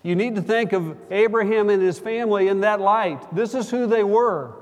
you 0.02 0.14
need 0.14 0.34
to 0.34 0.42
think 0.42 0.74
of 0.74 0.94
Abraham 1.10 1.70
and 1.70 1.80
his 1.80 1.98
family 1.98 2.48
in 2.48 2.60
that 2.60 2.82
light. 2.82 3.34
This 3.34 3.54
is 3.54 3.70
who 3.70 3.86
they 3.86 4.04
were. 4.04 4.52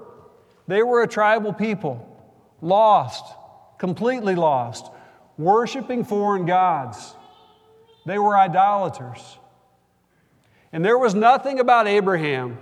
They 0.69 0.85
were 0.85 1.03
a 1.03 1.09
tribal 1.09 1.53
people, 1.53 2.07
lost, 2.61 3.25
completely 3.77 4.37
lost, 4.37 4.93
worshiping 5.39 6.05
foreign 6.05 6.47
gods. 6.47 7.17
They 8.07 8.21
were 8.21 8.39
idolaters. 8.39 9.39
And 10.73 10.85
there 10.85 10.99
was 10.99 11.17
nothing 11.17 11.59
about 11.59 11.89
Abraham 11.89 12.59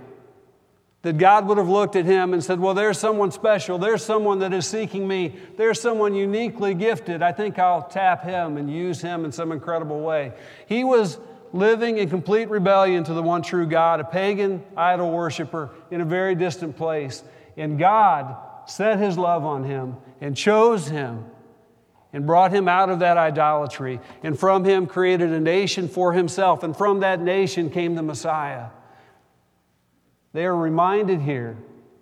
that 1.01 1.17
God 1.17 1.47
would 1.47 1.57
have 1.57 1.69
looked 1.69 1.95
at 1.95 2.05
him 2.05 2.33
and 2.33 2.43
said, 2.43 2.59
Well, 2.59 2.73
there's 2.73 2.97
someone 2.97 3.31
special. 3.31 3.77
There's 3.77 4.03
someone 4.03 4.39
that 4.39 4.53
is 4.53 4.67
seeking 4.67 5.07
me. 5.07 5.35
There's 5.55 5.79
someone 5.79 6.13
uniquely 6.13 6.73
gifted. 6.73 7.21
I 7.21 7.31
think 7.31 7.57
I'll 7.57 7.83
tap 7.83 8.23
him 8.23 8.57
and 8.57 8.69
use 8.69 9.01
him 9.01 9.23
in 9.23 9.31
some 9.31 9.51
incredible 9.51 10.01
way. 10.01 10.33
He 10.67 10.83
was 10.83 11.17
living 11.53 11.97
in 11.97 12.09
complete 12.09 12.49
rebellion 12.49 13.03
to 13.05 13.13
the 13.13 13.23
one 13.23 13.41
true 13.41 13.65
God, 13.65 13.99
a 13.99 14.03
pagan 14.03 14.63
idol 14.75 15.11
worshiper 15.11 15.69
in 15.89 16.01
a 16.01 16.05
very 16.05 16.35
distant 16.35 16.75
place. 16.75 17.23
And 17.55 17.79
God 17.79 18.35
set 18.65 18.99
his 18.99 19.17
love 19.17 19.45
on 19.45 19.63
him 19.63 19.95
and 20.21 20.35
chose 20.35 20.87
him 20.87 21.25
and 22.11 22.25
brought 22.25 22.51
him 22.51 22.67
out 22.67 22.89
of 22.89 22.99
that 22.99 23.17
idolatry. 23.17 23.99
And 24.23 24.37
from 24.37 24.65
him 24.65 24.85
created 24.85 25.31
a 25.31 25.39
nation 25.39 25.87
for 25.87 26.11
himself. 26.13 26.63
And 26.63 26.75
from 26.75 26.99
that 27.01 27.21
nation 27.21 27.69
came 27.69 27.95
the 27.95 28.03
Messiah. 28.03 28.67
They 30.33 30.45
are 30.45 30.55
reminded 30.55 31.21
here 31.21 31.57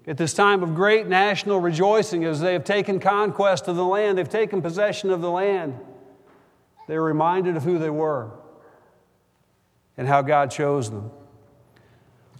at 0.08 0.16
this 0.18 0.34
time 0.34 0.64
of 0.64 0.74
great 0.74 1.08
national 1.08 1.60
rejoicing 1.60 2.24
as 2.24 2.40
they 2.40 2.54
have 2.54 2.64
taken 2.64 3.00
conquest 3.00 3.68
of 3.68 3.76
the 3.76 3.86
land, 3.86 4.18
they've 4.18 4.28
taken 4.28 4.62
possession 4.62 5.10
of 5.10 5.20
the 5.20 5.30
land. 5.30 5.78
They're 6.88 7.04
reminded 7.04 7.58
of 7.58 7.64
who 7.64 7.78
they 7.78 7.90
were 7.90 8.32
and 9.98 10.08
how 10.08 10.22
God 10.22 10.50
chose 10.50 10.90
them. 10.90 11.12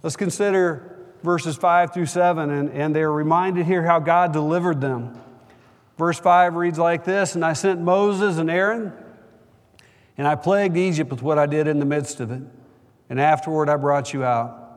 Let's 0.02 0.16
consider 0.16 0.96
verses 1.22 1.56
5 1.56 1.92
through 1.92 2.06
7, 2.06 2.50
and, 2.50 2.70
and 2.70 2.96
they're 2.96 3.12
reminded 3.12 3.66
here 3.66 3.82
how 3.82 3.98
God 3.98 4.32
delivered 4.32 4.80
them. 4.80 5.20
Verse 5.98 6.18
5 6.18 6.54
reads 6.54 6.78
like 6.78 7.04
this 7.04 7.34
And 7.34 7.44
I 7.44 7.52
sent 7.52 7.80
Moses 7.80 8.38
and 8.38 8.50
Aaron, 8.50 8.92
and 10.16 10.26
I 10.26 10.36
plagued 10.36 10.78
Egypt 10.78 11.10
with 11.10 11.20
what 11.20 11.38
I 11.38 11.44
did 11.44 11.66
in 11.66 11.80
the 11.80 11.84
midst 11.84 12.20
of 12.20 12.30
it. 12.30 12.42
And 13.10 13.20
afterward 13.20 13.68
I 13.68 13.76
brought 13.76 14.14
you 14.14 14.24
out. 14.24 14.67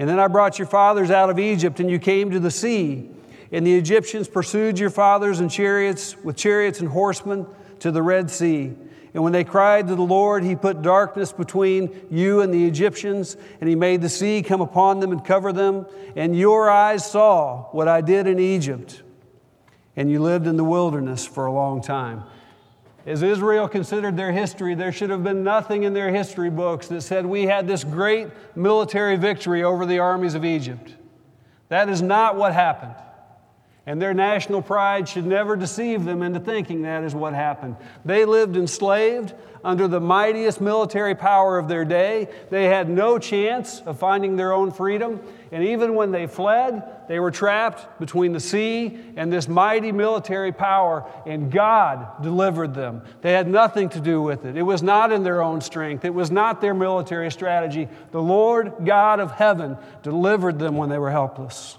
And 0.00 0.08
then 0.08 0.18
I 0.18 0.28
brought 0.28 0.58
your 0.58 0.66
fathers 0.66 1.10
out 1.10 1.28
of 1.28 1.38
Egypt, 1.38 1.78
and 1.78 1.90
you 1.90 1.98
came 1.98 2.30
to 2.30 2.40
the 2.40 2.50
sea. 2.50 3.10
And 3.52 3.66
the 3.66 3.76
Egyptians 3.76 4.28
pursued 4.28 4.78
your 4.78 4.88
fathers 4.88 5.40
in 5.40 5.50
chariots, 5.50 6.16
with 6.24 6.36
chariots 6.36 6.80
and 6.80 6.88
horsemen, 6.88 7.46
to 7.80 7.90
the 7.90 8.02
Red 8.02 8.30
Sea. 8.30 8.72
And 9.12 9.22
when 9.22 9.34
they 9.34 9.44
cried 9.44 9.88
to 9.88 9.94
the 9.94 10.00
Lord, 10.00 10.42
He 10.42 10.56
put 10.56 10.80
darkness 10.80 11.32
between 11.32 12.06
you 12.10 12.40
and 12.40 12.54
the 12.54 12.64
Egyptians, 12.64 13.36
and 13.60 13.68
He 13.68 13.76
made 13.76 14.00
the 14.00 14.08
sea 14.08 14.40
come 14.42 14.62
upon 14.62 15.00
them 15.00 15.12
and 15.12 15.22
cover 15.22 15.52
them. 15.52 15.84
And 16.16 16.34
your 16.34 16.70
eyes 16.70 17.04
saw 17.04 17.64
what 17.72 17.86
I 17.86 18.00
did 18.00 18.26
in 18.26 18.38
Egypt. 18.38 19.02
And 19.96 20.10
you 20.10 20.20
lived 20.20 20.46
in 20.46 20.56
the 20.56 20.64
wilderness 20.64 21.26
for 21.26 21.44
a 21.44 21.52
long 21.52 21.82
time. 21.82 22.24
As 23.06 23.22
Israel 23.22 23.66
considered 23.66 24.16
their 24.16 24.32
history, 24.32 24.74
there 24.74 24.92
should 24.92 25.10
have 25.10 25.24
been 25.24 25.42
nothing 25.42 25.84
in 25.84 25.94
their 25.94 26.10
history 26.10 26.50
books 26.50 26.88
that 26.88 27.00
said 27.00 27.24
we 27.24 27.44
had 27.44 27.66
this 27.66 27.82
great 27.82 28.28
military 28.54 29.16
victory 29.16 29.62
over 29.62 29.86
the 29.86 29.98
armies 29.98 30.34
of 30.34 30.44
Egypt. 30.44 30.94
That 31.68 31.88
is 31.88 32.02
not 32.02 32.36
what 32.36 32.52
happened. 32.52 32.94
And 33.86 34.00
their 34.00 34.12
national 34.12 34.60
pride 34.60 35.08
should 35.08 35.24
never 35.24 35.56
deceive 35.56 36.04
them 36.04 36.22
into 36.22 36.38
thinking 36.38 36.82
that 36.82 37.02
is 37.02 37.14
what 37.14 37.32
happened. 37.32 37.76
They 38.04 38.24
lived 38.26 38.56
enslaved 38.56 39.34
under 39.64 39.88
the 39.88 40.00
mightiest 40.00 40.60
military 40.60 41.14
power 41.14 41.58
of 41.58 41.68
their 41.68 41.84
day. 41.84 42.28
They 42.50 42.66
had 42.66 42.90
no 42.90 43.18
chance 43.18 43.80
of 43.80 43.98
finding 43.98 44.36
their 44.36 44.52
own 44.52 44.70
freedom. 44.70 45.20
And 45.52 45.64
even 45.64 45.96
when 45.96 46.12
they 46.12 46.28
fled, 46.28 46.82
they 47.08 47.18
were 47.18 47.32
trapped 47.32 47.98
between 47.98 48.32
the 48.32 48.40
sea 48.40 48.98
and 49.16 49.32
this 49.32 49.48
mighty 49.48 49.90
military 49.90 50.52
power, 50.52 51.10
and 51.26 51.50
God 51.50 52.22
delivered 52.22 52.72
them. 52.72 53.02
They 53.20 53.32
had 53.32 53.48
nothing 53.48 53.88
to 53.90 54.00
do 54.00 54.22
with 54.22 54.44
it. 54.44 54.56
It 54.56 54.62
was 54.62 54.82
not 54.82 55.10
in 55.10 55.24
their 55.24 55.42
own 55.42 55.60
strength, 55.60 56.04
it 56.04 56.14
was 56.14 56.30
not 56.30 56.60
their 56.60 56.74
military 56.74 57.30
strategy. 57.32 57.88
The 58.12 58.22
Lord 58.22 58.74
God 58.84 59.18
of 59.18 59.32
heaven 59.32 59.76
delivered 60.02 60.60
them 60.60 60.76
when 60.76 60.88
they 60.88 60.98
were 60.98 61.10
helpless. 61.10 61.76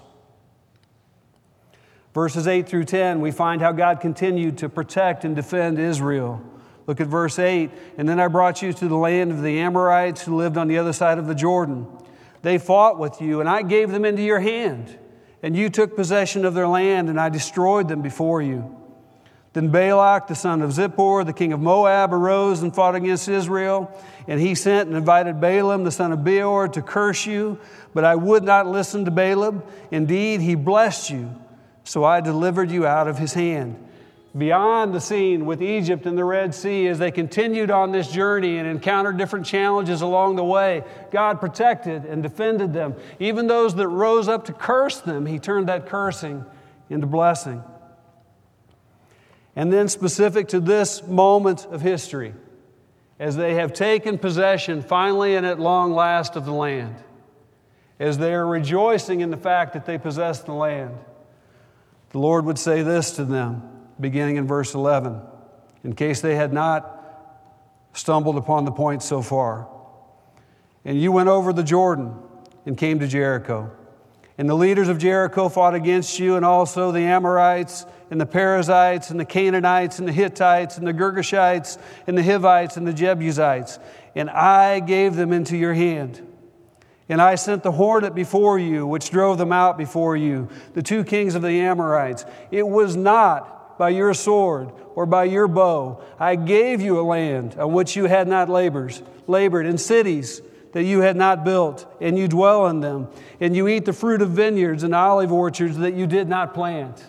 Verses 2.12 2.46
8 2.46 2.68
through 2.68 2.84
10, 2.84 3.22
we 3.22 3.30
find 3.30 3.62
how 3.62 3.72
God 3.72 4.00
continued 4.00 4.58
to 4.58 4.68
protect 4.68 5.24
and 5.24 5.34
defend 5.34 5.78
Israel. 5.78 6.42
Look 6.86 7.00
at 7.00 7.06
verse 7.06 7.38
8. 7.38 7.70
And 7.96 8.06
then 8.06 8.20
I 8.20 8.28
brought 8.28 8.60
you 8.60 8.74
to 8.74 8.88
the 8.88 8.96
land 8.96 9.30
of 9.30 9.42
the 9.42 9.60
Amorites 9.60 10.22
who 10.22 10.36
lived 10.36 10.58
on 10.58 10.68
the 10.68 10.76
other 10.76 10.92
side 10.92 11.16
of 11.16 11.26
the 11.26 11.34
Jordan. 11.34 11.86
They 12.42 12.58
fought 12.58 12.98
with 12.98 13.20
you, 13.20 13.40
and 13.40 13.48
I 13.48 13.62
gave 13.62 13.90
them 13.90 14.04
into 14.04 14.22
your 14.22 14.40
hand. 14.40 14.98
And 15.42 15.56
you 15.56 15.70
took 15.70 15.96
possession 15.96 16.44
of 16.44 16.54
their 16.54 16.68
land, 16.68 17.08
and 17.08 17.18
I 17.20 17.28
destroyed 17.28 17.88
them 17.88 18.02
before 18.02 18.42
you. 18.42 18.76
Then 19.52 19.68
Balak, 19.68 20.28
the 20.28 20.34
son 20.34 20.62
of 20.62 20.70
Zippor, 20.70 21.26
the 21.26 21.32
king 21.32 21.52
of 21.52 21.60
Moab, 21.60 22.12
arose 22.12 22.62
and 22.62 22.74
fought 22.74 22.94
against 22.94 23.28
Israel. 23.28 23.92
And 24.26 24.40
he 24.40 24.54
sent 24.54 24.88
and 24.88 24.96
invited 24.96 25.40
Balaam, 25.40 25.84
the 25.84 25.90
son 25.90 26.12
of 26.12 26.24
Beor, 26.24 26.68
to 26.68 26.80
curse 26.80 27.26
you. 27.26 27.58
But 27.92 28.04
I 28.04 28.14
would 28.14 28.44
not 28.44 28.66
listen 28.66 29.04
to 29.04 29.10
Balaam. 29.10 29.62
Indeed, 29.90 30.40
he 30.40 30.54
blessed 30.54 31.10
you. 31.10 31.34
So 31.84 32.04
I 32.04 32.20
delivered 32.20 32.70
you 32.70 32.86
out 32.86 33.08
of 33.08 33.18
his 33.18 33.34
hand 33.34 33.76
beyond 34.36 34.94
the 34.94 35.00
scene 35.00 35.44
with 35.44 35.62
Egypt 35.62 36.06
and 36.06 36.16
the 36.16 36.24
Red 36.24 36.54
Sea 36.54 36.86
as 36.86 36.98
they 36.98 37.10
continued 37.10 37.70
on 37.70 37.92
this 37.92 38.10
journey 38.10 38.58
and 38.58 38.66
encountered 38.66 39.18
different 39.18 39.44
challenges 39.44 40.00
along 40.00 40.36
the 40.36 40.44
way. 40.44 40.84
God 41.10 41.38
protected 41.40 42.04
and 42.04 42.22
defended 42.22 42.72
them. 42.72 42.94
Even 43.18 43.46
those 43.46 43.74
that 43.74 43.88
rose 43.88 44.28
up 44.28 44.46
to 44.46 44.52
curse 44.52 45.00
them, 45.00 45.26
He 45.26 45.38
turned 45.38 45.68
that 45.68 45.86
cursing 45.86 46.44
into 46.88 47.06
blessing. 47.06 47.62
And 49.54 49.70
then, 49.70 49.88
specific 49.88 50.48
to 50.48 50.60
this 50.60 51.06
moment 51.06 51.66
of 51.66 51.82
history, 51.82 52.32
as 53.18 53.36
they 53.36 53.54
have 53.54 53.74
taken 53.74 54.16
possession 54.16 54.80
finally 54.82 55.36
and 55.36 55.44
at 55.44 55.60
long 55.60 55.92
last 55.92 56.36
of 56.36 56.46
the 56.46 56.52
land, 56.52 56.96
as 58.00 58.16
they 58.16 58.32
are 58.32 58.46
rejoicing 58.46 59.20
in 59.20 59.30
the 59.30 59.36
fact 59.36 59.74
that 59.74 59.84
they 59.84 59.98
possess 59.98 60.40
the 60.40 60.54
land, 60.54 60.96
the 62.10 62.18
Lord 62.18 62.46
would 62.46 62.58
say 62.58 62.82
this 62.82 63.10
to 63.16 63.24
them 63.26 63.71
beginning 64.02 64.36
in 64.36 64.46
verse 64.46 64.74
11, 64.74 65.20
in 65.84 65.94
case 65.94 66.20
they 66.20 66.34
had 66.34 66.52
not 66.52 66.98
stumbled 67.94 68.36
upon 68.36 68.64
the 68.64 68.72
point 68.72 69.02
so 69.02 69.22
far. 69.22 69.68
And 70.84 71.00
you 71.00 71.12
went 71.12 71.28
over 71.28 71.52
the 71.52 71.62
Jordan 71.62 72.14
and 72.66 72.76
came 72.76 72.98
to 72.98 73.06
Jericho. 73.06 73.70
And 74.38 74.48
the 74.48 74.54
leaders 74.54 74.88
of 74.88 74.98
Jericho 74.98 75.48
fought 75.48 75.74
against 75.74 76.18
you, 76.18 76.36
and 76.36 76.44
also 76.44 76.90
the 76.90 77.00
Amorites, 77.00 77.86
and 78.10 78.20
the 78.20 78.26
Perizzites, 78.26 79.10
and 79.10 79.20
the 79.20 79.24
Canaanites, 79.24 79.98
and 79.98 80.08
the 80.08 80.12
Hittites, 80.12 80.78
and 80.78 80.86
the 80.86 80.92
Girgashites, 80.92 81.78
and 82.06 82.16
the 82.16 82.22
Hivites, 82.22 82.76
and 82.76 82.86
the 82.86 82.92
Jebusites. 82.92 83.78
And 84.14 84.30
I 84.30 84.80
gave 84.80 85.14
them 85.14 85.32
into 85.32 85.56
your 85.56 85.74
hand. 85.74 86.26
And 87.08 87.20
I 87.20 87.34
sent 87.34 87.62
the 87.62 87.72
hornet 87.72 88.14
before 88.14 88.58
you, 88.58 88.86
which 88.86 89.10
drove 89.10 89.36
them 89.36 89.52
out 89.52 89.76
before 89.76 90.16
you, 90.16 90.48
the 90.72 90.82
two 90.82 91.04
kings 91.04 91.34
of 91.34 91.42
the 91.42 91.60
Amorites. 91.60 92.24
It 92.50 92.66
was 92.66 92.96
not 92.96 93.61
by 93.78 93.90
your 93.90 94.14
sword 94.14 94.72
or 94.94 95.06
by 95.06 95.24
your 95.24 95.48
bow. 95.48 96.02
I 96.18 96.36
gave 96.36 96.80
you 96.80 97.00
a 97.00 97.02
land 97.02 97.56
on 97.58 97.72
which 97.72 97.96
you 97.96 98.04
had 98.04 98.28
not 98.28 98.48
labors, 98.48 99.02
labored, 99.26 99.66
in 99.66 99.78
cities 99.78 100.42
that 100.72 100.84
you 100.84 101.00
had 101.00 101.16
not 101.16 101.44
built, 101.44 101.86
and 102.00 102.18
you 102.18 102.28
dwell 102.28 102.66
in 102.68 102.80
them, 102.80 103.08
and 103.40 103.54
you 103.54 103.68
eat 103.68 103.84
the 103.84 103.92
fruit 103.92 104.22
of 104.22 104.30
vineyards 104.30 104.82
and 104.82 104.94
olive 104.94 105.32
orchards 105.32 105.78
that 105.78 105.94
you 105.94 106.06
did 106.06 106.28
not 106.28 106.54
plant. 106.54 107.04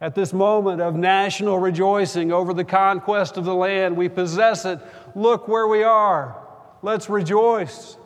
At 0.00 0.14
this 0.14 0.32
moment 0.32 0.80
of 0.80 0.94
national 0.94 1.58
rejoicing 1.58 2.32
over 2.32 2.54
the 2.54 2.64
conquest 2.64 3.36
of 3.36 3.44
the 3.44 3.54
land, 3.54 3.96
we 3.96 4.08
possess 4.08 4.64
it. 4.64 4.78
Look 5.14 5.48
where 5.48 5.66
we 5.66 5.82
are. 5.82 6.36
Let's 6.82 7.10
rejoice. 7.10 7.96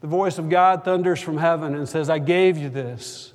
The 0.00 0.06
voice 0.06 0.38
of 0.38 0.48
God 0.48 0.82
thunders 0.82 1.20
from 1.20 1.36
heaven 1.36 1.74
and 1.74 1.86
says, 1.86 2.08
I 2.08 2.18
gave 2.18 2.56
you 2.56 2.70
this. 2.70 3.34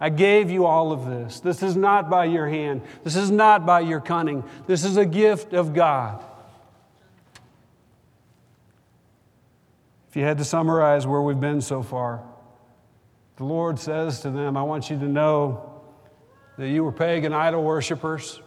I 0.00 0.08
gave 0.08 0.50
you 0.50 0.64
all 0.64 0.92
of 0.92 1.04
this. 1.04 1.40
This 1.40 1.62
is 1.62 1.76
not 1.76 2.08
by 2.08 2.24
your 2.24 2.48
hand. 2.48 2.80
This 3.04 3.16
is 3.16 3.30
not 3.30 3.66
by 3.66 3.80
your 3.80 4.00
cunning. 4.00 4.42
This 4.66 4.82
is 4.82 4.96
a 4.96 5.04
gift 5.04 5.52
of 5.52 5.74
God. 5.74 6.24
If 10.08 10.16
you 10.16 10.24
had 10.24 10.38
to 10.38 10.44
summarize 10.44 11.06
where 11.06 11.20
we've 11.20 11.38
been 11.38 11.60
so 11.60 11.82
far, 11.82 12.22
the 13.36 13.44
Lord 13.44 13.78
says 13.78 14.20
to 14.20 14.30
them, 14.30 14.56
I 14.56 14.62
want 14.62 14.90
you 14.90 14.98
to 14.98 15.04
know 15.04 15.82
that 16.56 16.68
you 16.68 16.82
were 16.82 16.92
pagan 16.92 17.32
idol 17.32 17.62
worshippers, 17.62 18.40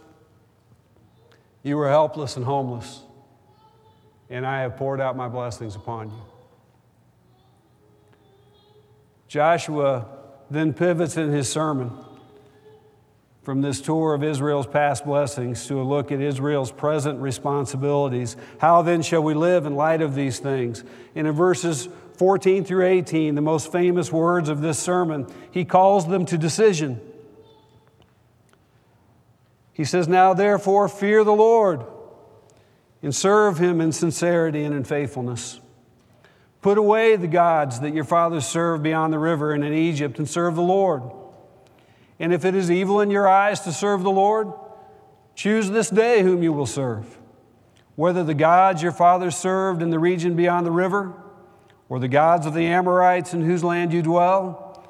you 1.62 1.78
were 1.78 1.90
helpless 1.90 2.36
and 2.36 2.44
homeless, 2.44 3.02
and 4.30 4.46
I 4.46 4.62
have 4.62 4.76
poured 4.76 5.00
out 5.00 5.16
my 5.16 5.28
blessings 5.28 5.76
upon 5.76 6.10
you. 6.10 6.22
Joshua 9.28 10.23
then 10.54 10.74
pivots 10.74 11.18
in 11.18 11.32
his 11.32 11.50
sermon 11.50 11.92
from 13.44 13.62
this 13.62 13.82
tour 13.82 14.14
of 14.14 14.24
Israel's 14.24 14.68
past 14.68 15.06
blessings 15.06 15.68
to 15.68 15.82
a 15.82 15.84
look 15.84 16.12
at 16.12 16.22
Israel's 16.22 16.72
present 16.72 17.20
responsibilities. 17.20 18.38
How 18.58 18.82
then 18.82 19.02
shall 19.02 19.22
we 19.22 19.34
live 19.34 19.66
in 19.66 19.76
light 19.76 20.02
of 20.02 20.16
these 20.16 20.40
things? 20.40 20.84
And 21.14 21.28
in 21.28 21.34
verses 21.34 21.90
14 22.18 22.64
through 22.64 22.86
18, 22.86 23.36
the 23.36 23.42
most 23.42 23.72
famous 23.72 24.12
words 24.12 24.48
of 24.48 24.62
this 24.62 24.80
sermon, 24.80 25.28
he 25.52 25.66
calls 25.66 26.08
them 26.08 26.26
to 26.28 26.38
decision. 26.38 27.02
He 29.74 29.84
says, 29.84 30.08
Now 30.08 30.34
therefore, 30.34 30.88
fear 30.88 31.24
the 31.24 31.34
Lord 31.34 31.84
and 33.02 33.14
serve 33.14 33.58
him 33.58 33.82
in 33.82 33.92
sincerity 33.92 34.64
and 34.64 34.74
in 34.74 34.86
faithfulness. 34.86 35.60
Put 36.64 36.78
away 36.78 37.18
the 37.18 37.28
gods 37.28 37.82
that 37.82 37.94
your 37.94 38.06
fathers 38.06 38.46
served 38.46 38.84
beyond 38.84 39.12
the 39.12 39.20
river 39.20 39.52
and 39.52 39.66
in 39.66 39.74
Egypt 39.74 40.18
and 40.18 40.28
serve 40.28 40.56
the 40.56 40.62
Lord. 40.62 41.04
And 42.22 42.34
if 42.34 42.46
it 42.46 42.56
is 42.56 42.72
evil 42.72 43.02
in 43.02 43.12
your 43.12 43.28
eyes 43.28 43.60
to 43.62 43.74
serve 43.74 44.02
the 44.02 44.10
Lord, 44.10 44.54
choose 45.36 45.70
this 45.70 45.90
day 45.90 46.22
whom 46.22 46.42
you 46.42 46.54
will 46.54 46.66
serve, 46.66 47.18
whether 47.98 48.24
the 48.24 48.34
gods 48.34 48.82
your 48.82 48.94
fathers 48.94 49.36
served 49.36 49.82
in 49.82 49.90
the 49.90 50.00
region 50.00 50.38
beyond 50.38 50.66
the 50.66 50.72
river, 50.72 51.14
or 51.90 52.00
the 52.00 52.08
gods 52.08 52.46
of 52.46 52.54
the 52.54 52.66
Amorites 52.66 53.34
in 53.34 53.42
whose 53.42 53.62
land 53.62 53.92
you 53.92 54.02
dwell. 54.02 54.82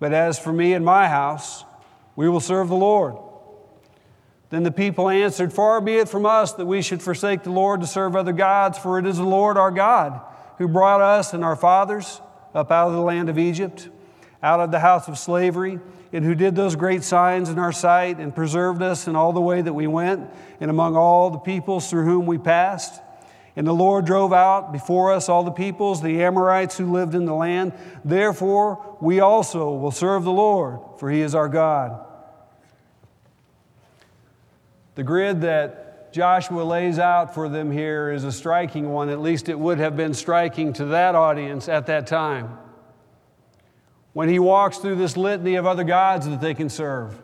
But 0.00 0.12
as 0.12 0.40
for 0.40 0.52
me 0.52 0.72
and 0.74 0.84
my 0.84 1.06
house, 1.06 1.64
we 2.16 2.28
will 2.28 2.40
serve 2.40 2.68
the 2.68 2.74
Lord. 2.74 3.14
Then 4.50 4.64
the 4.64 4.72
people 4.72 5.08
answered, 5.08 5.52
Far 5.52 5.80
be 5.80 5.98
it 5.98 6.08
from 6.08 6.26
us 6.26 6.52
that 6.54 6.66
we 6.66 6.82
should 6.82 7.00
forsake 7.00 7.44
the 7.44 7.52
Lord 7.52 7.80
to 7.80 7.86
serve 7.86 8.16
other 8.16 8.32
gods, 8.32 8.76
for 8.76 8.98
it 8.98 9.06
is 9.06 9.18
the 9.18 9.22
Lord 9.22 9.56
our 9.56 9.70
God 9.70 10.20
who 10.62 10.68
brought 10.68 11.00
us 11.00 11.34
and 11.34 11.44
our 11.44 11.56
fathers 11.56 12.20
up 12.54 12.70
out 12.70 12.86
of 12.86 12.92
the 12.92 13.00
land 13.00 13.28
of 13.28 13.36
Egypt, 13.36 13.88
out 14.44 14.60
of 14.60 14.70
the 14.70 14.78
house 14.78 15.08
of 15.08 15.18
slavery, 15.18 15.80
and 16.12 16.24
who 16.24 16.36
did 16.36 16.54
those 16.54 16.76
great 16.76 17.02
signs 17.02 17.48
in 17.48 17.58
our 17.58 17.72
sight 17.72 18.18
and 18.18 18.32
preserved 18.32 18.80
us 18.80 19.08
in 19.08 19.16
all 19.16 19.32
the 19.32 19.40
way 19.40 19.60
that 19.60 19.72
we 19.72 19.88
went 19.88 20.30
and 20.60 20.70
among 20.70 20.94
all 20.94 21.30
the 21.30 21.38
peoples 21.40 21.90
through 21.90 22.04
whom 22.04 22.26
we 22.26 22.38
passed. 22.38 23.02
And 23.56 23.66
the 23.66 23.72
Lord 23.72 24.04
drove 24.04 24.32
out 24.32 24.70
before 24.70 25.12
us 25.12 25.28
all 25.28 25.42
the 25.42 25.50
peoples, 25.50 26.00
the 26.00 26.22
Amorites 26.22 26.78
who 26.78 26.92
lived 26.92 27.16
in 27.16 27.24
the 27.24 27.34
land. 27.34 27.72
Therefore, 28.04 28.96
we 29.00 29.18
also 29.18 29.72
will 29.72 29.90
serve 29.90 30.22
the 30.22 30.30
Lord, 30.30 30.78
for 30.96 31.10
he 31.10 31.22
is 31.22 31.34
our 31.34 31.48
God. 31.48 32.06
The 34.94 35.02
grid 35.02 35.40
that 35.40 35.91
Joshua 36.12 36.62
lays 36.62 36.98
out 36.98 37.34
for 37.34 37.48
them 37.48 37.70
here 37.70 38.10
is 38.10 38.24
a 38.24 38.32
striking 38.32 38.90
one. 38.90 39.08
At 39.08 39.20
least 39.20 39.48
it 39.48 39.58
would 39.58 39.78
have 39.78 39.96
been 39.96 40.12
striking 40.12 40.74
to 40.74 40.84
that 40.86 41.14
audience 41.14 41.68
at 41.68 41.86
that 41.86 42.06
time. 42.06 42.58
When 44.12 44.28
he 44.28 44.38
walks 44.38 44.76
through 44.76 44.96
this 44.96 45.16
litany 45.16 45.54
of 45.54 45.66
other 45.66 45.84
gods 45.84 46.28
that 46.28 46.40
they 46.40 46.52
can 46.52 46.68
serve. 46.68 47.18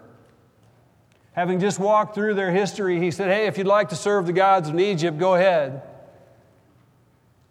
Having 1.33 1.61
just 1.61 1.79
walked 1.79 2.15
through 2.15 2.35
their 2.35 2.51
history, 2.51 2.99
he 2.99 3.11
said, 3.11 3.29
Hey, 3.31 3.47
if 3.47 3.59
you'd 3.59 3.67
like 3.67 3.91
to 3.91 3.97
serve 3.97 4.27
the 4.27 4.33
gods 4.33 4.71
in 4.71 4.81
Egypt, 4.81 5.19
go 5.19 5.35
ahead. 5.35 5.83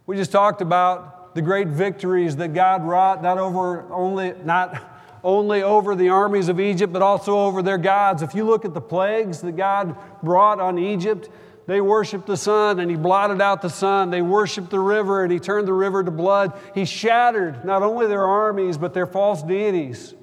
We 0.07 0.15
just 0.15 0.31
talked 0.31 0.61
about 0.61 1.35
the 1.35 1.41
great 1.43 1.67
victories 1.67 2.35
that 2.37 2.55
God 2.55 2.83
wrought, 2.83 3.21
not 3.21 3.37
over 3.37 3.91
only, 3.93 4.33
not 4.43 4.96
only 5.27 5.61
over 5.61 5.93
the 5.93 6.07
armies 6.07 6.47
of 6.47 6.57
Egypt, 6.57 6.93
but 6.93 7.01
also 7.01 7.37
over 7.37 7.61
their 7.61 7.77
gods. 7.77 8.21
If 8.21 8.33
you 8.33 8.45
look 8.45 8.63
at 8.63 8.73
the 8.73 8.79
plagues 8.79 9.41
that 9.41 9.57
God 9.57 9.97
brought 10.23 10.61
on 10.61 10.79
Egypt, 10.79 11.29
they 11.65 11.81
worshiped 11.81 12.27
the 12.27 12.37
sun 12.37 12.79
and 12.79 12.89
he 12.89 12.95
blotted 12.95 13.41
out 13.41 13.61
the 13.61 13.69
sun. 13.69 14.09
They 14.09 14.21
worshiped 14.21 14.69
the 14.69 14.79
river 14.79 15.23
and 15.23 15.31
he 15.31 15.39
turned 15.39 15.67
the 15.67 15.73
river 15.73 16.01
to 16.01 16.11
blood. 16.11 16.57
He 16.73 16.85
shattered 16.85 17.65
not 17.65 17.83
only 17.83 18.07
their 18.07 18.25
armies, 18.25 18.77
but 18.77 18.93
their 18.93 19.05
false 19.05 19.43
deities. 19.43 20.15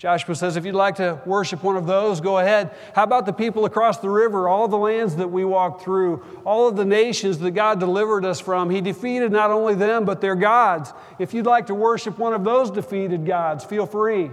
Joshua 0.00 0.34
says, 0.34 0.56
if 0.56 0.64
you'd 0.64 0.74
like 0.74 0.94
to 0.94 1.20
worship 1.26 1.62
one 1.62 1.76
of 1.76 1.86
those, 1.86 2.22
go 2.22 2.38
ahead. 2.38 2.70
How 2.94 3.02
about 3.02 3.26
the 3.26 3.34
people 3.34 3.66
across 3.66 3.98
the 3.98 4.08
river, 4.08 4.48
all 4.48 4.66
the 4.66 4.78
lands 4.78 5.16
that 5.16 5.28
we 5.28 5.44
walked 5.44 5.82
through, 5.82 6.24
all 6.46 6.66
of 6.68 6.76
the 6.76 6.86
nations 6.86 7.38
that 7.40 7.50
God 7.50 7.78
delivered 7.78 8.24
us 8.24 8.40
from? 8.40 8.70
He 8.70 8.80
defeated 8.80 9.30
not 9.30 9.50
only 9.50 9.74
them, 9.74 10.06
but 10.06 10.22
their 10.22 10.36
gods. 10.36 10.94
If 11.18 11.34
you'd 11.34 11.44
like 11.44 11.66
to 11.66 11.74
worship 11.74 12.18
one 12.18 12.32
of 12.32 12.44
those 12.44 12.70
defeated 12.70 13.26
gods, 13.26 13.62
feel 13.62 13.84
free. 13.84 14.30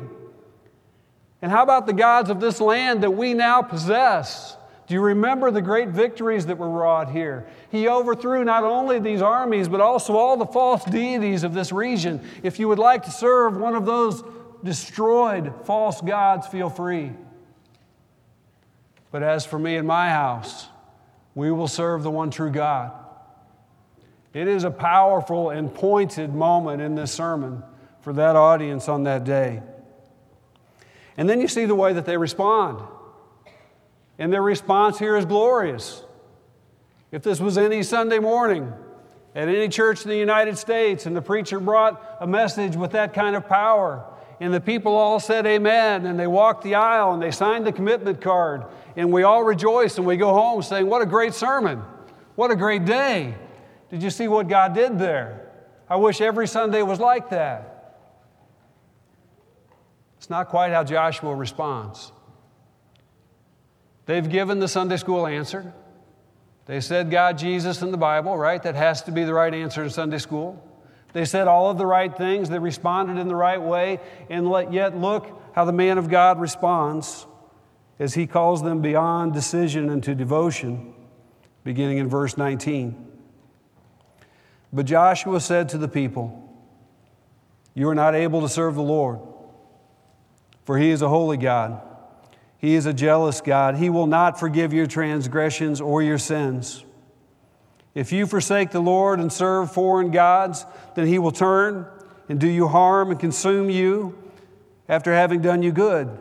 And 1.42 1.52
how 1.52 1.64
about 1.64 1.86
the 1.86 1.92
gods 1.92 2.30
of 2.30 2.40
this 2.40 2.62
land 2.62 3.04
that 3.04 3.12
we 3.12 3.34
now 3.34 3.62
possess? 3.62 4.56
Do 4.88 4.94
you 4.94 5.02
remember 5.02 5.52
the 5.52 5.62
great 5.62 5.90
victories 5.90 6.46
that 6.46 6.58
were 6.58 6.70
wrought 6.70 7.12
here? 7.12 7.46
He 7.72 7.90
overthrew 7.90 8.46
not 8.46 8.64
only 8.64 9.02
these 9.02 9.22
armies, 9.22 9.68
but 9.68 9.82
also 9.82 10.16
all 10.16 10.38
the 10.38 10.46
false 10.46 10.86
deities 10.86 11.44
of 11.44 11.54
this 11.54 11.74
region. 11.74 12.26
If 12.42 12.58
you 12.58 12.70
would 12.70 12.80
like 12.80 13.04
to 13.04 13.12
serve 13.12 13.58
one 13.58 13.76
of 13.76 13.86
those 13.86 14.24
destroyed 14.64 15.54
false 15.66 16.02
gods, 16.02 16.48
feel 16.48 16.70
free. 16.70 17.12
But 19.12 19.24
as 19.24 19.46
for 19.46 19.58
me 19.58 19.76
and 19.76 19.88
my 19.88 20.10
house, 20.10 20.68
we 21.36 21.52
will 21.52 21.68
serve 21.68 22.04
the 22.04 22.12
one 22.12 22.32
true 22.32 22.52
God. 22.52 22.92
It 24.34 24.48
is 24.48 24.64
a 24.64 24.72
powerful 24.72 25.50
and 25.50 25.74
pointed 25.74 26.34
moment 26.34 26.82
in 26.82 26.96
this 26.96 27.12
sermon 27.12 27.64
for 28.02 28.14
that 28.14 28.36
audience 28.36 28.88
on 28.88 29.04
that 29.04 29.24
day. 29.24 29.62
And 31.18 31.30
then 31.30 31.42
you 31.42 31.48
see 31.48 31.66
the 31.66 31.76
way 31.76 31.94
that 31.94 32.06
they 32.06 32.18
respond. 32.18 32.82
And 34.20 34.32
their 34.32 34.42
response 34.42 35.00
here 35.00 35.16
is 35.16 35.26
glorious. 35.26 36.04
If 37.12 37.24
this 37.24 37.40
was 37.40 37.58
any 37.58 37.84
Sunday 37.84 38.20
morning 38.20 38.74
at 39.34 39.48
any 39.48 39.70
church 39.70 40.04
in 40.04 40.10
the 40.10 40.18
United 40.18 40.58
States 40.58 41.06
and 41.06 41.16
the 41.16 41.22
preacher 41.22 41.60
brought 41.60 42.18
a 42.20 42.28
message 42.28 42.76
with 42.76 42.92
that 42.92 43.14
kind 43.14 43.36
of 43.36 43.48
power, 43.48 44.06
and 44.40 44.54
the 44.54 44.62
people 44.62 44.96
all 44.96 45.20
said 45.20 45.46
amen, 45.46 46.06
and 46.06 46.20
they 46.20 46.28
walked 46.28 46.64
the 46.64 46.76
aisle 46.76 47.14
and 47.14 47.22
they 47.22 47.32
signed 47.32 47.66
the 47.66 47.72
commitment 47.72 48.22
card, 48.22 48.66
and 48.96 49.12
we 49.12 49.24
all 49.24 49.44
rejoice 49.44 49.98
and 49.98 50.06
we 50.06 50.18
go 50.18 50.34
home 50.34 50.62
saying, 50.62 50.88
What 50.88 51.02
a 51.02 51.06
great 51.06 51.34
sermon! 51.34 51.82
What 52.36 52.52
a 52.52 52.56
great 52.56 52.86
day! 52.86 53.36
Did 53.90 54.04
you 54.04 54.10
see 54.10 54.28
what 54.28 54.48
God 54.48 54.74
did 54.74 55.00
there? 55.00 55.50
I 55.90 55.96
wish 55.96 56.22
every 56.22 56.48
Sunday 56.48 56.82
was 56.82 57.00
like 57.00 57.30
that. 57.30 57.78
It's 60.18 60.30
not 60.30 60.50
quite 60.50 60.72
how 60.72 60.84
Joshua 60.84 61.34
responds. 61.34 62.12
They've 64.06 64.28
given 64.28 64.60
the 64.60 64.68
Sunday 64.68 64.98
school 64.98 65.26
answer. 65.26 65.74
They 66.66 66.82
said 66.82 67.10
God, 67.10 67.38
Jesus, 67.38 67.82
and 67.82 67.94
the 67.94 67.98
Bible, 67.98 68.38
right? 68.38 68.62
That 68.62 68.76
has 68.76 69.02
to 69.04 69.12
be 69.12 69.24
the 69.24 69.34
right 69.34 69.54
answer 69.54 69.84
in 69.84 69.90
Sunday 69.90 70.18
school. 70.18 70.62
They 71.18 71.26
said 71.26 71.48
all 71.48 71.72
of 71.72 71.80
the 71.80 71.86
right 71.88 72.16
things, 72.16 72.48
they 72.48 72.60
responded 72.60 73.20
in 73.20 73.28
the 73.28 73.34
right 73.34 73.60
way, 73.60 74.00
and 74.30 74.48
yet 74.72 74.96
look 74.96 75.42
how 75.54 75.66
the 75.66 75.74
man 75.74 75.98
of 75.98 76.12
God 76.12 76.40
responds 76.40 77.26
as 77.98 78.14
he 78.14 78.28
calls 78.28 78.62
them 78.62 78.84
beyond 78.84 79.34
decision 79.34 79.90
into 79.90 80.14
devotion, 80.14 80.94
beginning 81.64 81.98
in 81.98 82.08
verse 82.08 82.38
19. 82.38 83.04
But 84.72 84.86
Joshua 84.86 85.42
said 85.42 85.70
to 85.70 85.80
the 85.80 85.88
people, 85.88 86.54
You 87.74 87.90
are 87.90 87.96
not 87.96 88.14
able 88.14 88.42
to 88.42 88.48
serve 88.48 88.76
the 88.76 88.84
Lord, 88.84 89.18
for 90.66 90.78
he 90.78 90.92
is 90.92 91.02
a 91.02 91.10
holy 91.10 91.38
God. 91.38 91.82
He 92.60 92.76
is 92.76 92.86
a 92.86 92.94
jealous 92.94 93.42
God. 93.42 93.78
He 93.78 93.90
will 93.90 94.06
not 94.06 94.40
forgive 94.40 94.72
your 94.72 94.86
transgressions 94.86 95.82
or 95.82 96.04
your 96.04 96.20
sins. 96.20 96.86
If 97.98 98.12
you 98.12 98.28
forsake 98.28 98.70
the 98.70 98.80
Lord 98.80 99.20
and 99.20 99.34
serve 99.34 99.72
foreign 99.72 100.12
gods, 100.12 100.68
then 100.94 101.08
he 101.08 101.18
will 101.18 101.32
turn 101.32 101.88
and 102.30 102.40
do 102.40 102.48
you 102.48 102.68
harm 102.68 103.10
and 103.10 103.20
consume 103.20 103.72
you 103.72 104.16
after 104.88 105.12
having 105.16 105.42
done 105.42 105.64
you 105.64 105.72
good. 105.72 106.16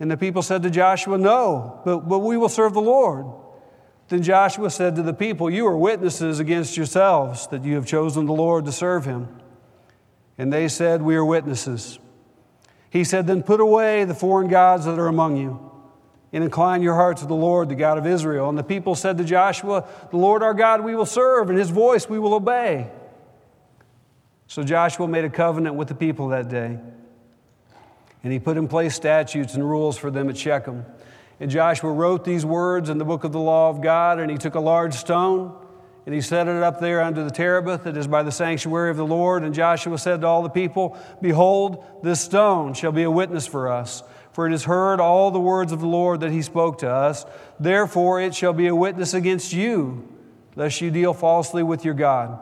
And 0.00 0.10
the 0.10 0.16
people 0.16 0.40
said 0.40 0.62
to 0.62 0.70
Joshua, 0.70 1.18
No, 1.18 1.82
but, 1.84 2.08
but 2.08 2.20
we 2.20 2.38
will 2.38 2.48
serve 2.48 2.72
the 2.72 2.80
Lord. 2.80 3.26
Then 4.08 4.22
Joshua 4.22 4.70
said 4.70 4.96
to 4.96 5.02
the 5.02 5.12
people, 5.12 5.50
You 5.50 5.66
are 5.66 5.76
witnesses 5.76 6.40
against 6.40 6.78
yourselves 6.78 7.46
that 7.48 7.62
you 7.62 7.74
have 7.74 7.84
chosen 7.84 8.24
the 8.24 8.32
Lord 8.32 8.64
to 8.64 8.72
serve 8.72 9.04
him. 9.04 9.28
And 10.38 10.50
they 10.50 10.66
said, 10.66 11.02
We 11.02 11.14
are 11.14 11.24
witnesses. 11.26 11.98
He 12.88 13.04
said, 13.04 13.26
Then 13.26 13.42
put 13.42 13.60
away 13.60 14.04
the 14.04 14.14
foreign 14.14 14.48
gods 14.48 14.86
that 14.86 14.98
are 14.98 15.08
among 15.08 15.36
you 15.36 15.69
and 16.32 16.44
incline 16.44 16.82
your 16.82 16.94
heart 16.94 17.18
to 17.18 17.26
the 17.26 17.34
Lord, 17.34 17.68
the 17.68 17.74
God 17.74 17.98
of 17.98 18.06
Israel. 18.06 18.48
And 18.48 18.56
the 18.56 18.62
people 18.62 18.94
said 18.94 19.18
to 19.18 19.24
Joshua, 19.24 19.86
The 20.10 20.16
Lord 20.16 20.42
our 20.42 20.54
God 20.54 20.82
we 20.84 20.94
will 20.94 21.06
serve, 21.06 21.50
and 21.50 21.58
his 21.58 21.70
voice 21.70 22.08
we 22.08 22.18
will 22.18 22.34
obey. 22.34 22.90
So 24.46 24.62
Joshua 24.62 25.08
made 25.08 25.24
a 25.24 25.30
covenant 25.30 25.76
with 25.76 25.88
the 25.88 25.94
people 25.94 26.28
that 26.28 26.48
day. 26.48 26.78
And 28.22 28.32
he 28.32 28.38
put 28.38 28.56
in 28.56 28.68
place 28.68 28.94
statutes 28.94 29.54
and 29.54 29.68
rules 29.68 29.96
for 29.96 30.10
them 30.10 30.28
at 30.28 30.36
Shechem. 30.36 30.84
And 31.40 31.50
Joshua 31.50 31.90
wrote 31.90 32.24
these 32.24 32.44
words 32.44 32.90
in 32.90 32.98
the 32.98 33.04
book 33.04 33.24
of 33.24 33.32
the 33.32 33.40
law 33.40 33.70
of 33.70 33.80
God, 33.80 34.20
and 34.20 34.30
he 34.30 34.36
took 34.36 34.54
a 34.54 34.60
large 34.60 34.94
stone 34.94 35.56
and 36.06 36.14
he 36.14 36.20
set 36.22 36.48
it 36.48 36.62
up 36.62 36.80
there 36.80 37.02
under 37.02 37.22
the 37.22 37.30
terebinth 37.30 37.84
that 37.84 37.96
is 37.96 38.06
by 38.06 38.22
the 38.22 38.32
sanctuary 38.32 38.90
of 38.90 38.96
the 38.96 39.06
Lord. 39.06 39.42
And 39.42 39.54
Joshua 39.54 39.98
said 39.98 40.22
to 40.22 40.26
all 40.26 40.42
the 40.42 40.48
people, 40.48 40.98
Behold, 41.20 41.84
this 42.02 42.20
stone 42.20 42.72
shall 42.74 42.90
be 42.90 43.02
a 43.02 43.10
witness 43.10 43.46
for 43.46 43.68
us 43.68 44.02
for 44.32 44.46
it 44.46 44.50
has 44.50 44.64
heard 44.64 45.00
all 45.00 45.30
the 45.30 45.40
words 45.40 45.72
of 45.72 45.80
the 45.80 45.86
Lord 45.86 46.20
that 46.20 46.30
he 46.30 46.42
spoke 46.42 46.78
to 46.78 46.90
us. 46.90 47.24
Therefore, 47.58 48.20
it 48.20 48.34
shall 48.34 48.52
be 48.52 48.68
a 48.68 48.74
witness 48.74 49.14
against 49.14 49.52
you, 49.52 50.08
lest 50.56 50.80
you 50.80 50.90
deal 50.90 51.14
falsely 51.14 51.62
with 51.62 51.84
your 51.84 51.94
God. 51.94 52.38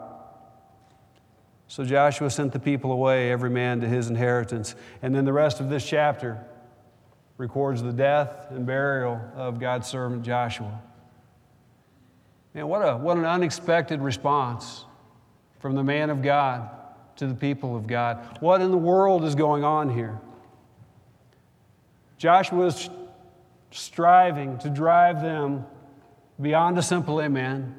So 1.67 1.85
Joshua 1.85 2.29
sent 2.29 2.51
the 2.51 2.59
people 2.59 2.91
away, 2.91 3.31
every 3.31 3.49
man 3.49 3.81
to 3.81 3.87
his 3.87 4.09
inheritance. 4.09 4.75
And 5.01 5.13
then 5.13 5.25
the 5.25 5.33
rest 5.33 5.59
of 5.59 5.69
this 5.69 5.85
chapter 5.85 6.43
records 7.37 7.81
the 7.81 7.93
death 7.93 8.47
and 8.49 8.65
burial 8.65 9.21
of 9.35 9.59
God's 9.59 9.87
servant 9.87 10.23
Joshua. 10.23 10.81
Man, 12.53 12.67
what, 12.67 12.81
a, 12.81 12.97
what 12.97 13.17
an 13.17 13.25
unexpected 13.25 14.01
response 14.01 14.85
from 15.59 15.75
the 15.75 15.83
man 15.83 16.09
of 16.09 16.21
God 16.21 16.69
to 17.17 17.27
the 17.27 17.35
people 17.35 17.75
of 17.75 17.85
God. 17.85 18.37
What 18.39 18.61
in 18.61 18.71
the 18.71 18.77
world 18.77 19.23
is 19.23 19.35
going 19.35 19.63
on 19.63 19.89
here? 19.89 20.19
Joshua 22.19 22.65
is 22.65 22.89
striving 23.71 24.57
to 24.59 24.69
drive 24.69 25.21
them 25.21 25.65
beyond 26.41 26.77
a 26.77 26.81
simple 26.81 27.21
amen, 27.21 27.73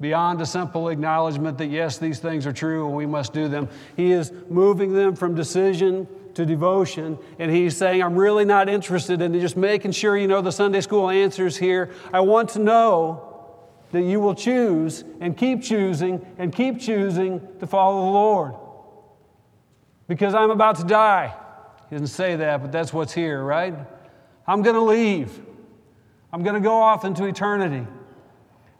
beyond 0.00 0.40
a 0.40 0.46
simple 0.46 0.88
acknowledgement 0.88 1.58
that 1.58 1.68
yes, 1.68 1.98
these 1.98 2.18
things 2.18 2.44
are 2.44 2.52
true 2.52 2.88
and 2.88 2.96
we 2.96 3.06
must 3.06 3.32
do 3.32 3.46
them. 3.46 3.68
He 3.96 4.10
is 4.10 4.32
moving 4.50 4.92
them 4.92 5.14
from 5.14 5.36
decision 5.36 6.08
to 6.34 6.44
devotion, 6.44 7.18
and 7.38 7.52
he's 7.52 7.76
saying, 7.76 8.02
I'm 8.02 8.16
really 8.16 8.44
not 8.44 8.68
interested 8.68 9.22
in 9.22 9.32
just 9.40 9.56
making 9.56 9.92
sure 9.92 10.16
you 10.16 10.26
know 10.26 10.42
the 10.42 10.52
Sunday 10.52 10.80
school 10.80 11.08
answers 11.08 11.56
here. 11.56 11.92
I 12.12 12.18
want 12.20 12.48
to 12.50 12.58
know 12.58 13.60
that 13.92 14.02
you 14.02 14.18
will 14.18 14.34
choose 14.34 15.04
and 15.20 15.36
keep 15.36 15.62
choosing 15.62 16.26
and 16.36 16.52
keep 16.52 16.80
choosing 16.80 17.40
to 17.60 17.66
follow 17.68 18.06
the 18.06 18.10
Lord. 18.10 18.54
Because 20.08 20.34
I'm 20.34 20.50
about 20.50 20.76
to 20.78 20.84
die. 20.84 21.34
He 21.88 21.96
didn't 21.96 22.08
say 22.08 22.36
that, 22.36 22.60
but 22.62 22.72
that's 22.72 22.92
what's 22.92 23.12
here, 23.12 23.42
right? 23.42 23.74
I'm 24.46 24.62
going 24.62 24.76
to 24.76 24.82
leave. 24.82 25.40
I'm 26.32 26.42
going 26.42 26.54
to 26.54 26.60
go 26.60 26.74
off 26.74 27.04
into 27.04 27.24
eternity. 27.24 27.86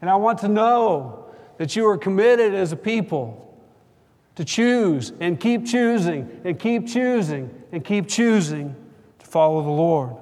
And 0.00 0.10
I 0.10 0.16
want 0.16 0.38
to 0.40 0.48
know 0.48 1.26
that 1.56 1.74
you 1.74 1.86
are 1.88 1.98
committed 1.98 2.54
as 2.54 2.72
a 2.72 2.76
people 2.76 3.44
to 4.36 4.44
choose 4.44 5.12
and 5.20 5.40
keep 5.40 5.66
choosing 5.66 6.40
and 6.44 6.58
keep 6.58 6.86
choosing 6.86 7.50
and 7.72 7.84
keep 7.84 8.08
choosing 8.08 8.76
to 9.18 9.26
follow 9.26 9.62
the 9.62 9.70
Lord. 9.70 10.14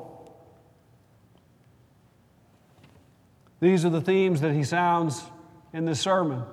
These 3.60 3.84
are 3.84 3.90
the 3.90 4.00
themes 4.00 4.40
that 4.40 4.52
he 4.52 4.62
sounds 4.64 5.22
in 5.72 5.84
this 5.84 6.00
sermon. 6.00 6.44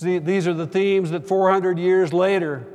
These 0.00 0.46
are 0.46 0.54
the 0.54 0.66
themes 0.66 1.10
that 1.10 1.26
400 1.26 1.78
years 1.78 2.12
later 2.12 2.66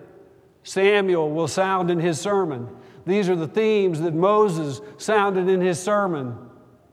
Samuel 0.68 1.32
will 1.32 1.48
sound 1.48 1.90
in 1.90 1.98
his 1.98 2.20
sermon. 2.20 2.68
These 3.06 3.30
are 3.30 3.38
the 3.38 3.48
themes 3.48 4.02
that 4.02 4.14
Moses 4.14 4.82
sounded 4.98 5.48
in 5.48 5.62
his 5.62 5.80
sermon 5.80 6.38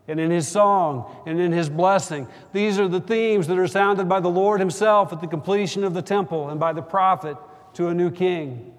and 0.06 0.20
in 0.20 0.30
his 0.30 0.46
song 0.46 1.12
and 1.26 1.40
in 1.40 1.50
his 1.50 1.68
blessing. 1.68 2.28
These 2.52 2.78
are 2.78 2.86
the 2.86 3.00
themes 3.00 3.48
that 3.48 3.58
are 3.58 3.66
sounded 3.66 4.08
by 4.08 4.20
the 4.20 4.28
Lord 4.28 4.60
himself 4.60 5.12
at 5.12 5.20
the 5.20 5.26
completion 5.26 5.82
of 5.82 5.92
the 5.92 6.02
temple 6.02 6.50
and 6.50 6.60
by 6.60 6.72
the 6.72 6.82
prophet 6.82 7.36
to 7.72 7.88
a 7.88 7.94
new 7.94 8.12
king. 8.12 8.72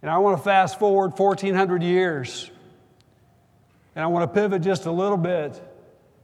And 0.00 0.10
I 0.10 0.16
want 0.16 0.38
to 0.38 0.42
fast 0.42 0.78
forward 0.78 1.12
1400 1.14 1.82
years. 1.82 2.50
And 3.94 4.02
I 4.02 4.06
want 4.06 4.32
to 4.32 4.40
pivot 4.40 4.62
just 4.62 4.86
a 4.86 4.90
little 4.90 5.18
bit 5.18 5.62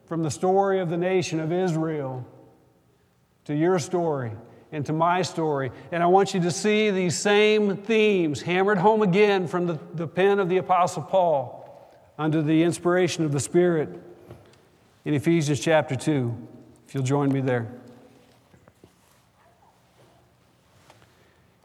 from 0.07 0.23
the 0.23 0.31
story 0.31 0.81
of 0.81 0.89
the 0.89 0.97
nation 0.97 1.41
of 1.41 1.53
Israel 1.53 2.25
to 3.45 3.55
your 3.55 3.79
story 3.79 4.33
and 4.73 4.85
to 4.87 4.93
my 4.93 5.23
story. 5.23 5.71
And 5.93 6.03
I 6.03 6.07
want 6.07 6.35
you 6.35 6.41
to 6.41 6.51
see 6.51 6.91
these 6.91 7.17
same 7.17 7.77
themes 7.77 8.43
hammered 8.43 8.79
home 8.79 9.03
again 9.03 9.47
from 9.47 9.67
the, 9.67 9.79
the 9.95 10.07
pen 10.07 10.39
of 10.39 10.49
the 10.49 10.59
Apostle 10.59 11.03
Paul 11.03 11.63
under 12.19 12.43
the 12.43 12.63
inspiration 12.63 13.25
of 13.25 13.33
the 13.33 13.41
Spirit 13.41 13.89
in 15.05 15.15
Ephesians 15.15 15.61
chapter 15.61 15.95
2. 15.95 16.35
If 16.89 16.95
you'll 16.95 17.05
join 17.05 17.33
me 17.33 17.41
there. 17.41 17.69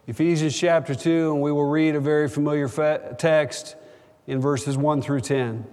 Ephesians 0.06 0.58
chapter 0.58 0.94
2, 0.94 1.32
and 1.32 1.40
we 1.40 1.52
will 1.52 1.68
read 1.68 1.94
a 1.94 2.00
very 2.00 2.28
familiar 2.28 2.68
text 3.18 3.76
in 4.26 4.40
verses 4.40 4.76
1 4.76 5.00
through 5.00 5.20
10. 5.20 5.64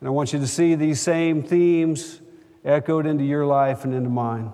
And 0.00 0.08
I 0.08 0.10
want 0.10 0.32
you 0.32 0.38
to 0.38 0.46
see 0.46 0.74
these 0.74 1.00
same 1.00 1.42
themes 1.42 2.20
echoed 2.64 3.06
into 3.06 3.24
your 3.24 3.46
life 3.46 3.84
and 3.84 3.92
into 3.92 4.10
mine. 4.10 4.52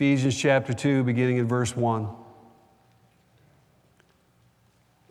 Ephesians 0.00 0.34
chapter 0.34 0.72
2, 0.72 1.04
beginning 1.04 1.36
in 1.36 1.46
verse 1.46 1.76
1. 1.76 2.08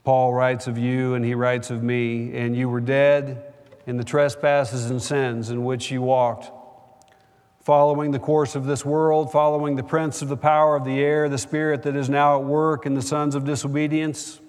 Paul 0.03 0.33
writes 0.33 0.65
of 0.65 0.79
you 0.79 1.13
and 1.13 1.23
he 1.23 1.35
writes 1.35 1.69
of 1.69 1.83
me, 1.83 2.35
and 2.35 2.55
you 2.55 2.67
were 2.67 2.81
dead 2.81 3.53
in 3.85 3.97
the 3.97 4.03
trespasses 4.03 4.89
and 4.89 4.99
sins 4.99 5.51
in 5.51 5.63
which 5.63 5.91
you 5.91 6.01
walked, 6.01 6.51
following 7.61 8.09
the 8.09 8.17
course 8.17 8.55
of 8.55 8.65
this 8.65 8.83
world, 8.83 9.31
following 9.31 9.75
the 9.75 9.83
prince 9.83 10.23
of 10.23 10.27
the 10.27 10.35
power 10.35 10.75
of 10.75 10.85
the 10.85 10.99
air, 11.01 11.29
the 11.29 11.37
spirit 11.37 11.83
that 11.83 11.95
is 11.95 12.09
now 12.09 12.39
at 12.39 12.43
work 12.43 12.87
in 12.87 12.95
the 12.95 13.03
sons 13.03 13.35
of 13.35 13.45
disobedience 13.45 14.39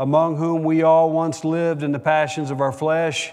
among 0.00 0.36
whom 0.36 0.62
we 0.62 0.82
all 0.82 1.10
once 1.10 1.44
lived 1.44 1.82
in 1.82 1.90
the 1.90 1.98
passions 1.98 2.50
of 2.52 2.60
our 2.60 2.72
flesh, 2.72 3.32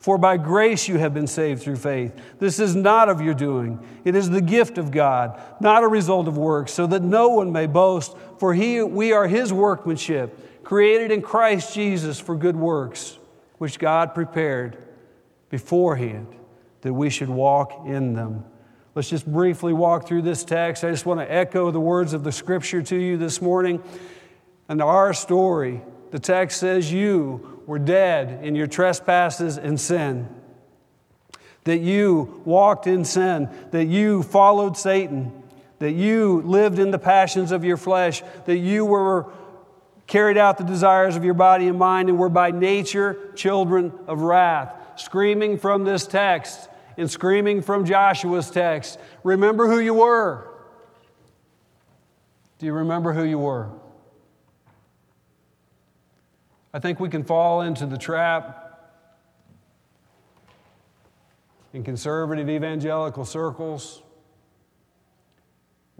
For 0.00 0.16
by 0.16 0.38
grace 0.38 0.88
you 0.88 0.96
have 0.96 1.12
been 1.12 1.26
saved 1.26 1.62
through 1.62 1.76
faith. 1.76 2.18
This 2.38 2.58
is 2.58 2.74
not 2.74 3.08
of 3.08 3.20
your 3.20 3.34
doing, 3.34 3.78
it 4.04 4.14
is 4.14 4.30
the 4.30 4.40
gift 4.40 4.78
of 4.78 4.90
God, 4.90 5.40
not 5.60 5.84
a 5.84 5.88
result 5.88 6.26
of 6.26 6.36
works, 6.36 6.72
so 6.72 6.86
that 6.88 7.02
no 7.02 7.28
one 7.28 7.52
may 7.52 7.66
boast. 7.66 8.16
For 8.38 8.54
he, 8.54 8.82
we 8.82 9.12
are 9.12 9.28
his 9.28 9.52
workmanship, 9.52 10.64
created 10.64 11.10
in 11.12 11.20
Christ 11.20 11.74
Jesus 11.74 12.18
for 12.18 12.34
good 12.34 12.56
works 12.56 13.18
which 13.58 13.78
God 13.78 14.14
prepared 14.14 14.78
beforehand 15.50 16.28
that 16.80 16.94
we 16.94 17.10
should 17.10 17.28
walk 17.28 17.86
in 17.86 18.14
them. 18.14 18.46
Let's 18.94 19.10
just 19.10 19.30
briefly 19.30 19.74
walk 19.74 20.08
through 20.08 20.22
this 20.22 20.44
text. 20.44 20.82
I 20.82 20.90
just 20.90 21.04
want 21.04 21.20
to 21.20 21.30
echo 21.30 21.70
the 21.70 21.78
words 21.78 22.14
of 22.14 22.24
the 22.24 22.32
scripture 22.32 22.82
to 22.82 22.96
you 22.96 23.18
this 23.18 23.42
morning. 23.42 23.82
And 24.70 24.80
our 24.80 25.12
story, 25.12 25.82
the 26.10 26.18
text 26.18 26.58
says, 26.58 26.90
You 26.90 27.59
were 27.70 27.78
dead 27.78 28.44
in 28.44 28.56
your 28.56 28.66
trespasses 28.66 29.56
and 29.56 29.78
sin. 29.80 30.28
That 31.62 31.78
you 31.78 32.42
walked 32.44 32.88
in 32.88 33.04
sin, 33.04 33.48
that 33.70 33.84
you 33.84 34.24
followed 34.24 34.76
Satan, 34.76 35.44
that 35.78 35.92
you 35.92 36.42
lived 36.44 36.80
in 36.80 36.90
the 36.90 36.98
passions 36.98 37.52
of 37.52 37.62
your 37.62 37.76
flesh, 37.76 38.24
that 38.46 38.56
you 38.56 38.84
were 38.84 39.30
carried 40.08 40.36
out 40.36 40.58
the 40.58 40.64
desires 40.64 41.14
of 41.14 41.22
your 41.22 41.34
body 41.34 41.68
and 41.68 41.78
mind, 41.78 42.08
and 42.08 42.18
were 42.18 42.28
by 42.28 42.50
nature 42.50 43.16
children 43.36 43.92
of 44.08 44.22
wrath. 44.22 44.74
Screaming 44.96 45.56
from 45.56 45.84
this 45.84 46.08
text 46.08 46.68
and 46.96 47.08
screaming 47.08 47.62
from 47.62 47.84
Joshua's 47.84 48.50
text, 48.50 48.98
remember 49.22 49.68
who 49.68 49.78
you 49.78 49.94
were. 49.94 50.44
Do 52.58 52.66
you 52.66 52.72
remember 52.72 53.12
who 53.12 53.22
you 53.22 53.38
were? 53.38 53.70
I 56.72 56.78
think 56.78 57.00
we 57.00 57.08
can 57.08 57.24
fall 57.24 57.62
into 57.62 57.86
the 57.86 57.98
trap 57.98 58.66
in 61.72 61.82
conservative 61.84 62.48
evangelical 62.48 63.24
circles 63.24 64.02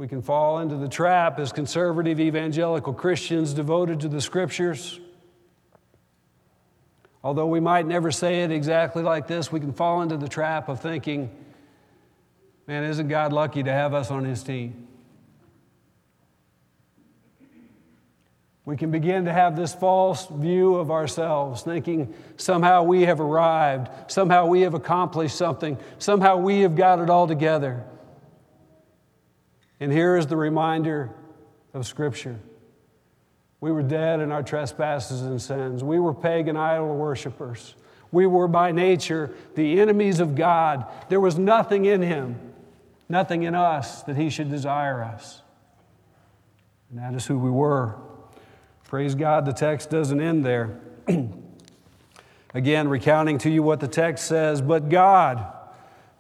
we 0.01 0.09
can 0.09 0.23
fall 0.23 0.61
into 0.61 0.77
the 0.77 0.89
trap 0.89 1.39
as 1.39 1.53
conservative 1.53 2.19
evangelical 2.21 2.95
Christians 2.95 3.53
devoted 3.53 4.01
to 4.01 4.09
the 4.09 4.23
scriptures. 4.23 4.99
Although 7.23 7.49
we 7.49 7.61
might 7.61 7.85
never 7.85 8.11
say 8.11 8.43
it 8.43 8.51
exactly 8.51 9.03
like 9.03 9.27
this, 9.27 9.53
we 9.53 9.61
can 9.61 9.75
fall 9.75 10.01
into 10.01 10.17
the 10.17 10.27
trap 10.27 10.71
of 10.71 10.81
thinking, 10.81 11.29
man, 12.67 12.85
isn't 12.85 13.09
God 13.09 13.35
lucky 13.35 13.63
to 13.63 13.71
have 13.71 13.93
us 13.93 14.11
on 14.11 14.25
his 14.25 14.43
team? 14.43 14.89
We 18.71 18.77
can 18.77 18.93
begin 18.93 19.25
to 19.25 19.33
have 19.33 19.57
this 19.57 19.75
false 19.75 20.29
view 20.29 20.77
of 20.77 20.93
ourselves, 20.93 21.63
thinking 21.63 22.15
somehow 22.37 22.85
we 22.85 23.03
have 23.03 23.19
arrived, 23.19 23.91
somehow 24.07 24.47
we 24.47 24.61
have 24.61 24.75
accomplished 24.75 25.37
something, 25.37 25.77
somehow 25.99 26.37
we 26.37 26.61
have 26.61 26.77
got 26.77 27.01
it 27.01 27.11
all 27.11 27.27
together. 27.27 27.83
And 29.81 29.91
here 29.91 30.17
is 30.17 30.29
the 30.29 30.37
reminder 30.37 31.11
of 31.75 31.85
Scripture. 31.85 32.39
We 33.61 33.73
were 33.73 33.83
dead 33.83 34.21
in 34.21 34.31
our 34.31 34.45
trespasses 34.45 35.23
and 35.23 35.43
sins. 35.43 35.83
We 35.83 35.99
were 35.99 36.15
pagan 36.15 36.57
idol 36.57 36.95
worshippers. 36.95 37.75
We 38.13 38.29
were 38.29 38.47
by 38.47 38.71
nature 38.71 39.35
the 39.57 39.81
enemies 39.81 40.21
of 40.21 40.37
God. 40.37 40.87
There 41.09 41.19
was 41.19 41.37
nothing 41.37 41.87
in 41.87 42.03
Him, 42.03 42.39
nothing 43.09 43.43
in 43.43 43.57
us 43.57 44.05
that 44.05 44.17
He 44.17 44.31
should 44.31 44.49
desire 44.49 45.03
us. 45.03 45.43
And 46.89 47.01
that 47.01 47.15
is 47.15 47.27
who 47.27 47.37
we 47.37 47.51
were. 47.51 47.97
Praise 48.91 49.15
God, 49.15 49.47
the 49.47 49.53
text 49.53 49.89
doesn't 49.89 50.21
end 50.21 50.45
there. 50.45 50.81
Again, 52.55 52.89
recounting 52.89 53.39
to 53.39 53.49
you 53.49 53.63
what 53.63 53.79
the 53.79 53.87
text 53.87 54.27
says, 54.27 54.61
but 54.61 54.89
God, 54.89 55.47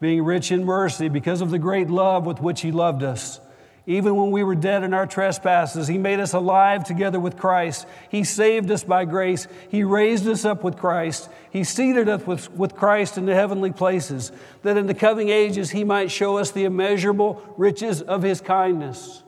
being 0.00 0.22
rich 0.22 0.52
in 0.52 0.64
mercy, 0.64 1.08
because 1.08 1.40
of 1.40 1.50
the 1.50 1.58
great 1.58 1.90
love 1.90 2.26
with 2.26 2.40
which 2.40 2.60
He 2.60 2.70
loved 2.70 3.02
us, 3.02 3.40
even 3.86 4.14
when 4.14 4.30
we 4.30 4.44
were 4.44 4.54
dead 4.54 4.84
in 4.84 4.94
our 4.94 5.08
trespasses, 5.08 5.88
He 5.88 5.98
made 5.98 6.20
us 6.20 6.32
alive 6.32 6.84
together 6.84 7.18
with 7.18 7.36
Christ. 7.36 7.88
He 8.08 8.22
saved 8.22 8.70
us 8.70 8.84
by 8.84 9.04
grace. 9.04 9.48
He 9.68 9.82
raised 9.82 10.28
us 10.28 10.44
up 10.44 10.62
with 10.62 10.76
Christ. 10.76 11.28
He 11.50 11.64
seated 11.64 12.08
us 12.08 12.24
with, 12.24 12.52
with 12.52 12.76
Christ 12.76 13.18
in 13.18 13.26
the 13.26 13.34
heavenly 13.34 13.72
places, 13.72 14.30
that 14.62 14.76
in 14.76 14.86
the 14.86 14.94
coming 14.94 15.28
ages 15.28 15.70
He 15.70 15.82
might 15.82 16.12
show 16.12 16.38
us 16.38 16.52
the 16.52 16.66
immeasurable 16.66 17.42
riches 17.56 18.00
of 18.00 18.22
His 18.22 18.40
kindness. 18.40 19.24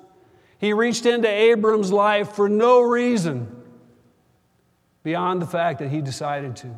He 0.63 0.73
reached 0.73 1.07
into 1.07 1.29
Abram's 1.29 1.91
life 1.91 2.35
for 2.35 2.49
no 2.49 2.83
reason 2.83 3.53
beyond 5.03 5.43
the 5.43 5.47
fact 5.47 5.81
that 5.81 5.89
he 5.89 6.01
decided 6.01 6.55
to. 6.59 6.73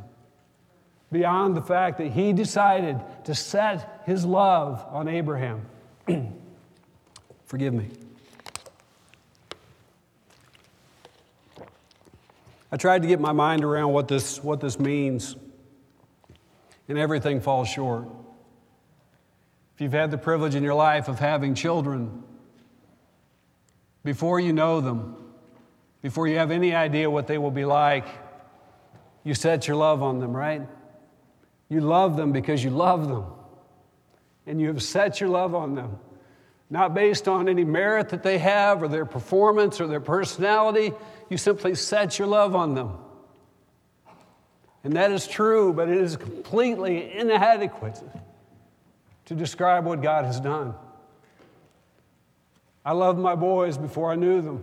Beyond 1.12 1.54
the 1.54 1.60
fact 1.60 1.98
that 1.98 2.06
he 2.06 2.32
decided 2.32 2.98
to 3.24 3.34
set 3.34 4.02
his 4.06 4.24
love 4.24 4.82
on 4.88 5.06
Abraham. 5.06 5.66
Forgive 7.44 7.74
me. 7.74 7.90
I 12.72 12.78
tried 12.78 13.02
to 13.02 13.08
get 13.08 13.20
my 13.20 13.32
mind 13.32 13.64
around 13.64 13.92
what 13.92 14.08
this, 14.08 14.42
what 14.42 14.62
this 14.62 14.80
means, 14.80 15.36
and 16.88 16.96
everything 16.96 17.42
falls 17.42 17.68
short. 17.68 18.08
If 19.74 19.82
you've 19.82 19.92
had 19.92 20.10
the 20.10 20.16
privilege 20.16 20.54
in 20.54 20.62
your 20.62 20.72
life 20.72 21.06
of 21.06 21.18
having 21.18 21.54
children, 21.54 22.22
before 24.04 24.38
you 24.38 24.52
know 24.52 24.80
them, 24.80 25.16
before 26.02 26.28
you 26.28 26.36
have 26.36 26.50
any 26.50 26.74
idea 26.74 27.10
what 27.10 27.26
they 27.26 27.38
will 27.38 27.50
be 27.50 27.64
like, 27.64 28.06
you 29.24 29.34
set 29.34 29.66
your 29.66 29.76
love 29.76 30.02
on 30.02 30.20
them, 30.20 30.36
right? 30.36 30.62
You 31.70 31.80
love 31.80 32.16
them 32.16 32.30
because 32.30 32.62
you 32.62 32.70
love 32.70 33.08
them. 33.08 33.24
And 34.46 34.60
you 34.60 34.68
have 34.68 34.82
set 34.82 35.20
your 35.20 35.30
love 35.30 35.54
on 35.54 35.74
them, 35.74 35.98
not 36.68 36.92
based 36.92 37.26
on 37.26 37.48
any 37.48 37.64
merit 37.64 38.10
that 38.10 38.22
they 38.22 38.36
have 38.36 38.82
or 38.82 38.88
their 38.88 39.06
performance 39.06 39.80
or 39.80 39.86
their 39.86 40.00
personality. 40.00 40.92
You 41.30 41.38
simply 41.38 41.74
set 41.74 42.18
your 42.18 42.28
love 42.28 42.54
on 42.54 42.74
them. 42.74 42.98
And 44.84 44.92
that 44.96 45.10
is 45.10 45.26
true, 45.26 45.72
but 45.72 45.88
it 45.88 45.96
is 45.96 46.16
completely 46.16 47.10
inadequate 47.14 47.98
to 49.24 49.34
describe 49.34 49.86
what 49.86 50.02
God 50.02 50.26
has 50.26 50.38
done. 50.38 50.74
I 52.84 52.92
loved 52.92 53.18
my 53.18 53.34
boys 53.34 53.78
before 53.78 54.10
I 54.10 54.16
knew 54.16 54.42
them. 54.42 54.62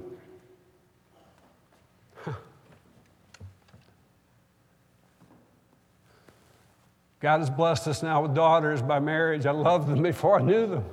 God 7.19 7.39
has 7.39 7.49
blessed 7.49 7.87
us 7.87 8.03
now 8.03 8.23
with 8.23 8.33
daughters 8.33 8.81
by 8.81 8.99
marriage. 8.99 9.45
I 9.45 9.51
loved 9.51 9.87
them 9.87 10.01
before 10.01 10.39
I 10.39 10.41
knew 10.41 10.67
them. 10.67 10.85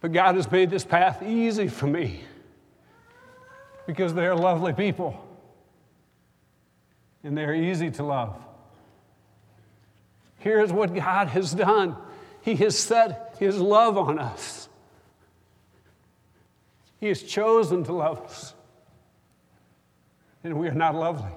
But 0.00 0.12
God 0.12 0.36
has 0.36 0.50
made 0.50 0.70
this 0.70 0.84
path 0.84 1.22
easy 1.22 1.68
for 1.68 1.86
me 1.86 2.24
because 3.86 4.14
they 4.14 4.26
are 4.26 4.34
lovely 4.34 4.72
people 4.72 5.20
and 7.24 7.36
they're 7.36 7.54
easy 7.54 7.90
to 7.92 8.02
love. 8.02 8.36
Here's 10.38 10.72
what 10.72 10.94
God 10.94 11.28
has 11.28 11.52
done 11.52 11.96
he 12.42 12.56
has 12.56 12.76
set 12.78 13.36
His 13.38 13.58
love 13.58 13.96
on 13.96 14.18
us. 14.18 14.68
He 17.00 17.08
has 17.08 17.22
chosen 17.22 17.84
to 17.84 17.92
love 17.92 18.20
us. 18.20 18.54
And 20.44 20.58
we 20.58 20.68
are 20.68 20.74
not 20.74 20.94
lovely. 20.94 21.30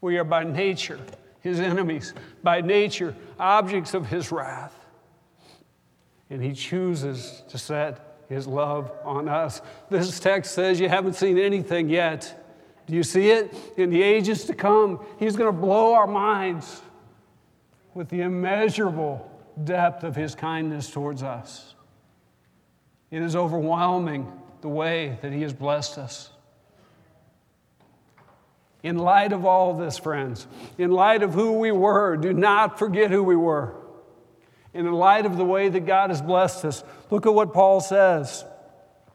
We 0.00 0.18
are 0.18 0.24
by 0.24 0.44
nature 0.44 1.00
His 1.40 1.58
enemies, 1.58 2.12
by 2.42 2.60
nature 2.60 3.16
objects 3.38 3.94
of 3.94 4.06
His 4.06 4.30
wrath. 4.30 4.78
And 6.28 6.42
He 6.42 6.52
chooses 6.52 7.42
to 7.48 7.56
set 7.56 8.24
His 8.28 8.46
love 8.46 8.92
on 9.04 9.26
us. 9.26 9.62
This 9.88 10.20
text 10.20 10.54
says 10.54 10.78
you 10.78 10.90
haven't 10.90 11.14
seen 11.14 11.38
anything 11.38 11.88
yet. 11.88 12.38
Do 12.86 12.94
you 12.94 13.02
see 13.02 13.30
it? 13.30 13.54
In 13.78 13.88
the 13.88 14.02
ages 14.02 14.44
to 14.44 14.54
come, 14.54 15.00
He's 15.18 15.34
going 15.34 15.54
to 15.54 15.58
blow 15.58 15.94
our 15.94 16.06
minds 16.06 16.82
with 17.94 18.08
the 18.08 18.22
immeasurable 18.22 19.30
depth 19.62 20.04
of 20.04 20.16
his 20.16 20.34
kindness 20.34 20.90
towards 20.90 21.22
us. 21.22 21.74
It 23.10 23.22
is 23.22 23.36
overwhelming 23.36 24.30
the 24.62 24.68
way 24.68 25.18
that 25.20 25.32
he 25.32 25.42
has 25.42 25.52
blessed 25.52 25.98
us. 25.98 26.30
In 28.82 28.98
light 28.98 29.32
of 29.32 29.44
all 29.44 29.74
this, 29.74 29.98
friends, 29.98 30.46
in 30.78 30.90
light 30.90 31.22
of 31.22 31.34
who 31.34 31.52
we 31.58 31.70
were, 31.70 32.16
do 32.16 32.32
not 32.32 32.78
forget 32.78 33.10
who 33.10 33.22
we 33.22 33.36
were. 33.36 33.74
in 34.74 34.90
light 34.90 35.26
of 35.26 35.36
the 35.36 35.44
way 35.44 35.68
that 35.68 35.84
God 35.84 36.08
has 36.08 36.22
blessed 36.22 36.64
us, 36.64 36.82
look 37.10 37.26
at 37.26 37.34
what 37.34 37.52
Paul 37.52 37.80
says. 37.80 38.44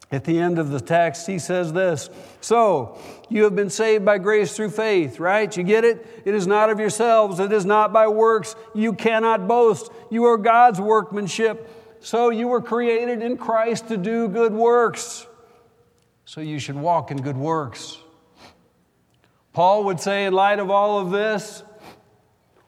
At 0.10 0.24
the 0.24 0.40
end 0.40 0.58
of 0.58 0.70
the 0.70 0.80
text, 0.80 1.28
he 1.28 1.38
says 1.38 1.74
this 1.74 2.10
So, 2.40 2.98
you 3.30 3.44
have 3.44 3.56
been 3.56 3.70
saved 3.70 4.06
by 4.06 4.18
grace 4.20 4.56
through 4.56 4.70
faith, 4.70 5.20
right? 5.20 5.56
You 5.56 5.64
get 5.64 5.84
it? 5.84 6.24
It 6.24 6.34
is 6.34 6.48
not 6.48 6.70
of 6.70 6.80
yourselves, 6.80 7.40
it 7.40 7.52
is 7.52 7.66
not 7.66 7.92
by 7.92 8.08
works. 8.08 8.56
You 8.74 8.94
cannot 8.94 9.48
boast. 9.48 9.92
You 10.10 10.26
are 10.26 10.38
God's 10.38 10.80
workmanship. 10.80 11.74
So, 12.00 12.30
you 12.30 12.48
were 12.48 12.62
created 12.62 13.22
in 13.22 13.38
Christ 13.38 13.90
to 13.90 13.98
do 13.98 14.30
good 14.30 14.54
works. 14.54 15.28
So, 16.24 16.40
you 16.40 16.60
should 16.60 16.76
walk 16.76 17.12
in 17.12 17.22
good 17.22 17.38
works. 17.38 17.98
Paul 19.52 19.86
would 19.86 20.00
say, 20.00 20.26
in 20.26 20.34
light 20.34 20.60
of 20.60 20.70
all 20.70 21.00
of 21.00 21.12
this, 21.12 21.64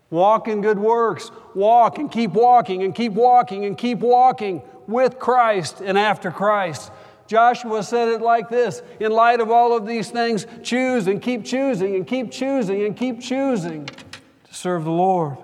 walk 0.10 0.50
in 0.50 0.62
good 0.62 0.80
works. 0.80 1.32
Walk 1.56 2.00
and 2.00 2.12
keep 2.12 2.32
walking 2.32 2.84
and 2.84 2.94
keep 2.94 3.14
walking 3.14 3.64
and 3.64 3.78
keep 3.78 4.00
walking 4.00 4.62
with 4.88 5.20
Christ 5.20 5.82
and 5.82 5.98
after 5.98 6.32
Christ. 6.32 6.92
Joshua 7.30 7.84
said 7.84 8.08
it 8.08 8.22
like 8.22 8.50
this 8.50 8.82
In 9.00 9.12
light 9.12 9.40
of 9.40 9.52
all 9.52 9.78
of 9.78 9.86
these 9.86 10.10
things, 10.10 10.48
choose 10.64 11.06
and 11.06 11.22
keep 11.22 11.46
choosing 11.46 11.96
and 11.96 12.06
keep 12.06 12.32
choosing 12.32 12.84
and 12.84 12.98
keep 12.98 13.22
choosing 13.22 13.86
to 13.86 14.54
serve 14.54 14.84
the 14.84 14.92
Lord. 14.92 15.38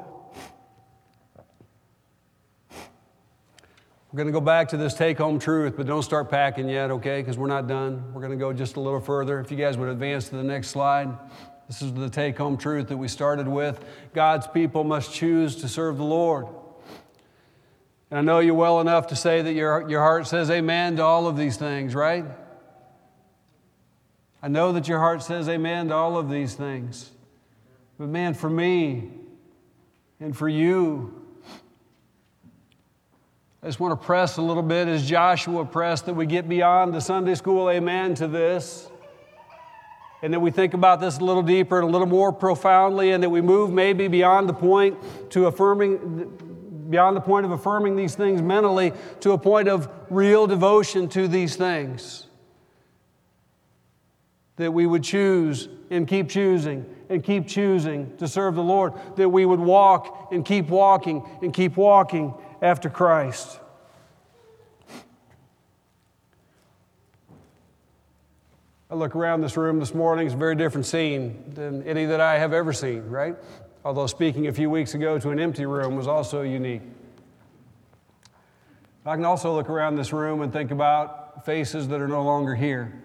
We're 4.11 4.17
going 4.17 4.27
to 4.27 4.33
go 4.33 4.41
back 4.41 4.69
to 4.69 4.77
this 4.77 4.95
take 4.95 5.19
home 5.19 5.37
truth, 5.37 5.75
but 5.77 5.85
don't 5.85 6.01
start 6.01 6.31
packing 6.31 6.67
yet, 6.69 6.89
okay? 6.89 7.21
Because 7.21 7.37
we're 7.37 7.47
not 7.47 7.67
done. 7.67 8.13
We're 8.13 8.21
going 8.21 8.31
to 8.31 8.37
go 8.37 8.51
just 8.51 8.77
a 8.77 8.79
little 8.79 9.01
further. 9.01 9.39
If 9.39 9.51
you 9.51 9.57
guys 9.57 9.77
would 9.77 9.89
advance 9.89 10.29
to 10.29 10.37
the 10.37 10.43
next 10.43 10.69
slide. 10.69 11.09
This 11.67 11.83
is 11.83 11.93
the 11.93 12.09
take 12.09 12.37
home 12.37 12.57
truth 12.57 12.87
that 12.87 12.97
we 12.97 13.07
started 13.07 13.47
with. 13.47 13.83
God's 14.13 14.47
people 14.47 14.83
must 14.83 15.13
choose 15.13 15.55
to 15.57 15.67
serve 15.67 15.97
the 15.97 16.03
Lord. 16.03 16.47
And 18.15 18.29
I 18.29 18.33
know 18.33 18.39
you 18.39 18.55
well 18.55 18.79
enough 18.79 19.07
to 19.07 19.15
say 19.17 19.41
that 19.41 19.51
your, 19.51 19.89
your 19.89 19.99
heart 19.99 20.25
says 20.25 20.49
amen 20.49 20.95
to 20.95 21.03
all 21.03 21.27
of 21.27 21.35
these 21.35 21.57
things, 21.57 21.93
right? 21.93 22.23
I 24.41 24.47
know 24.47 24.71
that 24.71 24.87
your 24.87 24.99
heart 24.99 25.21
says 25.21 25.49
amen 25.49 25.89
to 25.89 25.95
all 25.95 26.15
of 26.15 26.29
these 26.29 26.53
things. 26.53 27.11
But 27.99 28.07
man, 28.07 28.33
for 28.33 28.49
me 28.49 29.09
and 30.21 30.33
for 30.33 30.47
you, 30.47 31.25
I 33.61 33.65
just 33.65 33.81
want 33.81 33.99
to 33.99 34.05
press 34.05 34.37
a 34.37 34.41
little 34.41 34.63
bit 34.63 34.87
as 34.87 35.05
Joshua 35.05 35.65
pressed 35.65 36.05
that 36.05 36.13
we 36.13 36.25
get 36.25 36.47
beyond 36.47 36.93
the 36.93 37.01
Sunday 37.01 37.35
school 37.35 37.69
amen 37.69 38.15
to 38.15 38.29
this. 38.29 38.89
And 40.21 40.33
that 40.33 40.39
we 40.39 40.51
think 40.51 40.73
about 40.73 41.01
this 41.01 41.17
a 41.17 41.23
little 41.25 41.43
deeper 41.43 41.79
and 41.81 41.89
a 41.89 41.91
little 41.91 42.07
more 42.07 42.31
profoundly, 42.31 43.11
and 43.11 43.21
that 43.21 43.29
we 43.29 43.41
move 43.41 43.73
maybe 43.73 44.07
beyond 44.07 44.47
the 44.47 44.53
point 44.53 44.97
to 45.31 45.47
affirming 45.47 46.44
beyond 46.89 47.15
the 47.15 47.21
point 47.21 47.45
of 47.45 47.51
affirming 47.51 47.95
these 47.95 48.15
things 48.15 48.41
mentally 48.41 48.93
to 49.21 49.31
a 49.31 49.37
point 49.37 49.67
of 49.67 49.89
real 50.09 50.47
devotion 50.47 51.07
to 51.09 51.27
these 51.27 51.55
things. 51.55 52.27
That 54.57 54.73
we 54.73 54.85
would 54.85 55.03
choose 55.03 55.67
and 55.89 56.07
keep 56.07 56.29
choosing 56.29 56.85
and 57.09 57.23
keep 57.23 57.47
choosing 57.47 58.15
to 58.17 58.27
serve 58.27 58.55
the 58.55 58.63
Lord. 58.63 58.93
That 59.17 59.29
we 59.29 59.45
would 59.45 59.59
walk 59.59 60.29
and 60.31 60.45
keep 60.45 60.69
walking 60.69 61.27
and 61.41 61.53
keep 61.53 61.77
walking 61.77 62.33
after 62.61 62.89
Christ. 62.89 63.59
I 68.89 68.95
look 68.95 69.15
around 69.15 69.41
this 69.41 69.57
room 69.57 69.79
this 69.79 69.93
morning, 69.93 70.27
it's 70.27 70.35
a 70.35 70.37
very 70.37 70.55
different 70.55 70.85
scene 70.85 71.51
than 71.53 71.83
any 71.83 72.05
that 72.05 72.21
I 72.21 72.37
have 72.37 72.53
ever 72.53 72.71
seen, 72.71 73.09
right? 73.09 73.35
Although 73.85 74.07
speaking 74.07 74.47
a 74.47 74.51
few 74.51 74.69
weeks 74.69 74.95
ago 74.95 75.19
to 75.19 75.29
an 75.29 75.39
empty 75.39 75.65
room 75.65 75.95
was 75.95 76.07
also 76.07 76.41
unique. 76.41 76.81
I 79.05 79.15
can 79.15 79.23
also 79.23 79.53
look 79.53 79.69
around 79.69 79.95
this 79.95 80.11
room 80.11 80.41
and 80.41 80.51
think 80.51 80.71
about 80.71 81.45
faces 81.45 81.87
that 81.89 82.01
are 82.01 82.07
no 82.07 82.23
longer 82.23 82.55
here. 82.55 83.03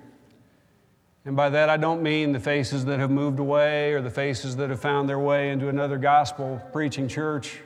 And 1.26 1.36
by 1.36 1.50
that, 1.50 1.68
I 1.68 1.76
don't 1.76 2.02
mean 2.02 2.32
the 2.32 2.40
faces 2.40 2.86
that 2.86 2.98
have 2.98 3.10
moved 3.10 3.38
away 3.38 3.92
or 3.92 4.00
the 4.00 4.10
faces 4.10 4.56
that 4.56 4.70
have 4.70 4.80
found 4.80 5.06
their 5.06 5.18
way 5.18 5.50
into 5.50 5.68
another 5.68 5.98
gospel 5.98 6.62
preaching 6.72 7.06
church. 7.06 7.58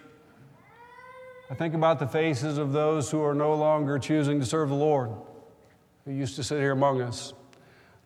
I 1.48 1.54
think 1.54 1.74
about 1.74 2.00
the 2.00 2.08
faces 2.08 2.58
of 2.58 2.72
those 2.72 3.12
who 3.12 3.22
are 3.22 3.34
no 3.34 3.54
longer 3.54 4.00
choosing 4.00 4.40
to 4.40 4.46
serve 4.46 4.70
the 4.70 4.74
Lord, 4.74 5.12
who 6.04 6.10
used 6.10 6.34
to 6.34 6.42
sit 6.42 6.58
here 6.58 6.72
among 6.72 7.00
us, 7.00 7.32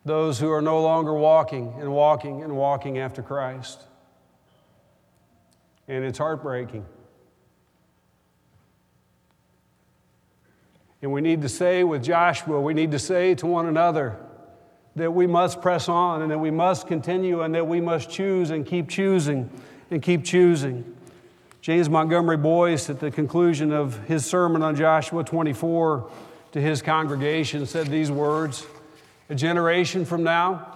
those 0.05 0.37
who 0.39 0.51
are 0.51 0.61
no 0.61 0.79
longer 0.83 1.15
walking 1.15 1.73
and 1.79 1.91
walking 1.91 2.43
and 2.43 2.55
walking 2.55 2.99
after 2.99 3.23
Christ. 3.23 3.85
And 5.89 6.05
it's 6.05 6.19
heartbreaking. 6.19 6.85
And 11.01 11.11
we 11.11 11.21
need 11.21 11.41
to 11.41 11.49
say 11.49 11.83
with 11.83 12.03
Joshua, 12.03 12.61
we 12.61 12.73
need 12.73 12.91
to 12.91 12.99
say 12.99 13.33
to 13.35 13.47
one 13.47 13.65
another 13.65 14.17
that 14.95 15.11
we 15.11 15.25
must 15.25 15.61
press 15.61 15.89
on 15.89 16.21
and 16.21 16.29
that 16.29 16.37
we 16.37 16.51
must 16.51 16.87
continue 16.87 17.41
and 17.41 17.55
that 17.55 17.65
we 17.65 17.81
must 17.81 18.09
choose 18.09 18.51
and 18.51 18.65
keep 18.65 18.87
choosing 18.87 19.49
and 19.89 20.01
keep 20.01 20.23
choosing. 20.23 20.95
James 21.61 21.89
Montgomery 21.89 22.37
Boice, 22.37 22.89
at 22.89 22.99
the 22.99 23.09
conclusion 23.09 23.71
of 23.71 23.97
his 24.05 24.25
sermon 24.25 24.61
on 24.61 24.75
Joshua 24.75 25.23
24 25.23 26.09
to 26.51 26.61
his 26.61 26.81
congregation, 26.81 27.65
said 27.65 27.87
these 27.87 28.11
words 28.11 28.65
A 29.29 29.35
generation 29.35 30.05
from 30.05 30.23
now, 30.23 30.75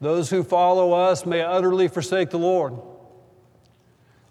those 0.00 0.30
who 0.30 0.42
follow 0.42 0.92
us 0.92 1.26
may 1.26 1.42
utterly 1.42 1.88
forsake 1.88 2.30
the 2.30 2.38
Lord. 2.38 2.74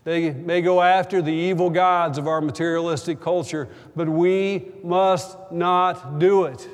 They 0.05 0.29
may 0.29 0.61
go 0.61 0.83
after 0.83 1.19
the 1.23 1.33
evil 1.33 1.71
gods 1.71 2.19
of 2.19 2.27
our 2.27 2.39
materialistic 2.39 3.19
culture, 3.19 3.67
but 3.95 4.07
we 4.07 4.67
must 4.83 5.35
not 5.51 6.19
do 6.19 6.43
it. 6.43 6.69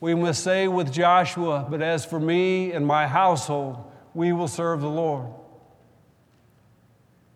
We 0.00 0.14
must 0.16 0.42
say 0.42 0.66
with 0.66 0.92
Joshua, 0.92 1.66
But 1.70 1.82
as 1.82 2.04
for 2.04 2.18
me 2.18 2.72
and 2.72 2.84
my 2.84 3.06
household, 3.06 3.78
we 4.12 4.32
will 4.32 4.48
serve 4.48 4.80
the 4.80 4.88
Lord. 4.88 5.28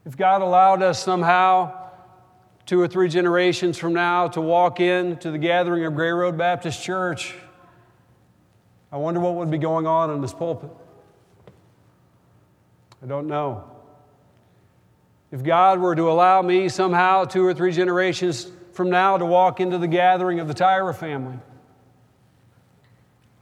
If 0.04 0.16
God 0.16 0.42
allowed 0.42 0.82
us 0.82 1.02
somehow, 1.02 1.72
two 2.66 2.80
or 2.80 2.88
three 2.88 3.08
generations 3.08 3.78
from 3.78 3.92
now, 3.92 4.26
to 4.28 4.40
walk 4.40 4.80
in 4.80 5.18
to 5.18 5.30
the 5.30 5.38
gathering 5.38 5.84
of 5.84 5.94
Gray 5.94 6.10
Road 6.10 6.36
Baptist 6.36 6.82
Church, 6.82 7.36
I 8.90 8.96
wonder 8.96 9.20
what 9.20 9.36
would 9.36 9.52
be 9.52 9.58
going 9.58 9.86
on 9.86 10.10
in 10.10 10.20
this 10.20 10.34
pulpit. 10.34 10.70
I 13.04 13.06
don't 13.06 13.28
know. 13.28 13.70
If 15.32 15.42
God 15.42 15.78
were 15.78 15.94
to 15.94 16.10
allow 16.10 16.42
me 16.42 16.68
somehow, 16.68 17.24
two 17.24 17.44
or 17.44 17.54
three 17.54 17.72
generations 17.72 18.50
from 18.72 18.90
now, 18.90 19.16
to 19.16 19.24
walk 19.24 19.60
into 19.60 19.78
the 19.78 19.88
gathering 19.88 20.40
of 20.40 20.48
the 20.48 20.54
Tyra 20.54 20.94
family, 20.94 21.38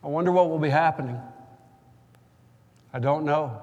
I 0.02 0.08
wonder 0.08 0.30
what 0.30 0.50
will 0.50 0.58
be 0.58 0.70
happening. 0.70 1.20
I 2.92 2.98
don't 2.98 3.24
know. 3.24 3.62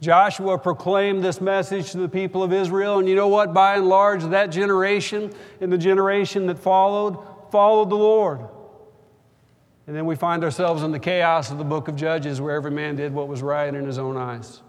Joshua 0.00 0.58
proclaimed 0.58 1.22
this 1.22 1.40
message 1.40 1.92
to 1.92 1.98
the 1.98 2.08
people 2.08 2.42
of 2.42 2.52
Israel, 2.52 2.98
and 2.98 3.08
you 3.08 3.14
know 3.14 3.28
what? 3.28 3.52
By 3.52 3.76
and 3.76 3.88
large, 3.88 4.24
that 4.24 4.46
generation 4.46 5.32
and 5.60 5.70
the 5.70 5.78
generation 5.78 6.46
that 6.46 6.58
followed 6.58 7.18
followed 7.50 7.90
the 7.90 7.96
Lord. 7.96 8.40
And 9.86 9.96
then 9.96 10.06
we 10.06 10.14
find 10.14 10.44
ourselves 10.44 10.82
in 10.82 10.92
the 10.92 10.98
chaos 10.98 11.50
of 11.50 11.58
the 11.58 11.64
book 11.64 11.88
of 11.88 11.96
Judges 11.96 12.40
where 12.40 12.54
every 12.54 12.70
man 12.70 12.96
did 12.96 13.12
what 13.12 13.28
was 13.28 13.42
right 13.42 13.74
in 13.74 13.84
his 13.84 13.98
own 13.98 14.16
eyes. 14.16 14.62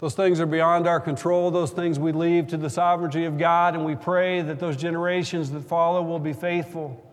Those 0.00 0.14
things 0.14 0.40
are 0.40 0.46
beyond 0.46 0.86
our 0.86 1.00
control. 1.00 1.50
Those 1.50 1.72
things 1.72 1.98
we 1.98 2.12
leave 2.12 2.46
to 2.48 2.56
the 2.56 2.70
sovereignty 2.70 3.24
of 3.24 3.36
God, 3.36 3.74
and 3.74 3.84
we 3.84 3.96
pray 3.96 4.42
that 4.42 4.60
those 4.60 4.76
generations 4.76 5.50
that 5.50 5.62
follow 5.62 6.02
will 6.02 6.20
be 6.20 6.32
faithful. 6.32 7.04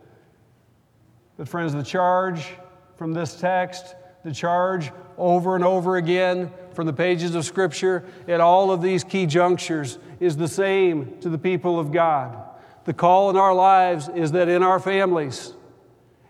But, 1.36 1.48
friends, 1.48 1.72
the 1.72 1.82
charge 1.82 2.54
from 2.96 3.12
this 3.12 3.38
text, 3.38 3.96
the 4.24 4.32
charge 4.32 4.92
over 5.18 5.54
and 5.54 5.64
over 5.64 5.96
again 5.96 6.50
from 6.72 6.86
the 6.86 6.92
pages 6.92 7.34
of 7.34 7.44
Scripture 7.44 8.04
at 8.28 8.40
all 8.40 8.70
of 8.70 8.82
these 8.82 9.02
key 9.02 9.26
junctures 9.26 9.98
is 10.20 10.36
the 10.36 10.48
same 10.48 11.18
to 11.20 11.28
the 11.28 11.38
people 11.38 11.78
of 11.78 11.90
God. 11.90 12.38
The 12.84 12.94
call 12.94 13.30
in 13.30 13.36
our 13.36 13.54
lives 13.54 14.08
is 14.08 14.32
that 14.32 14.48
in 14.48 14.62
our 14.62 14.78
families 14.78 15.54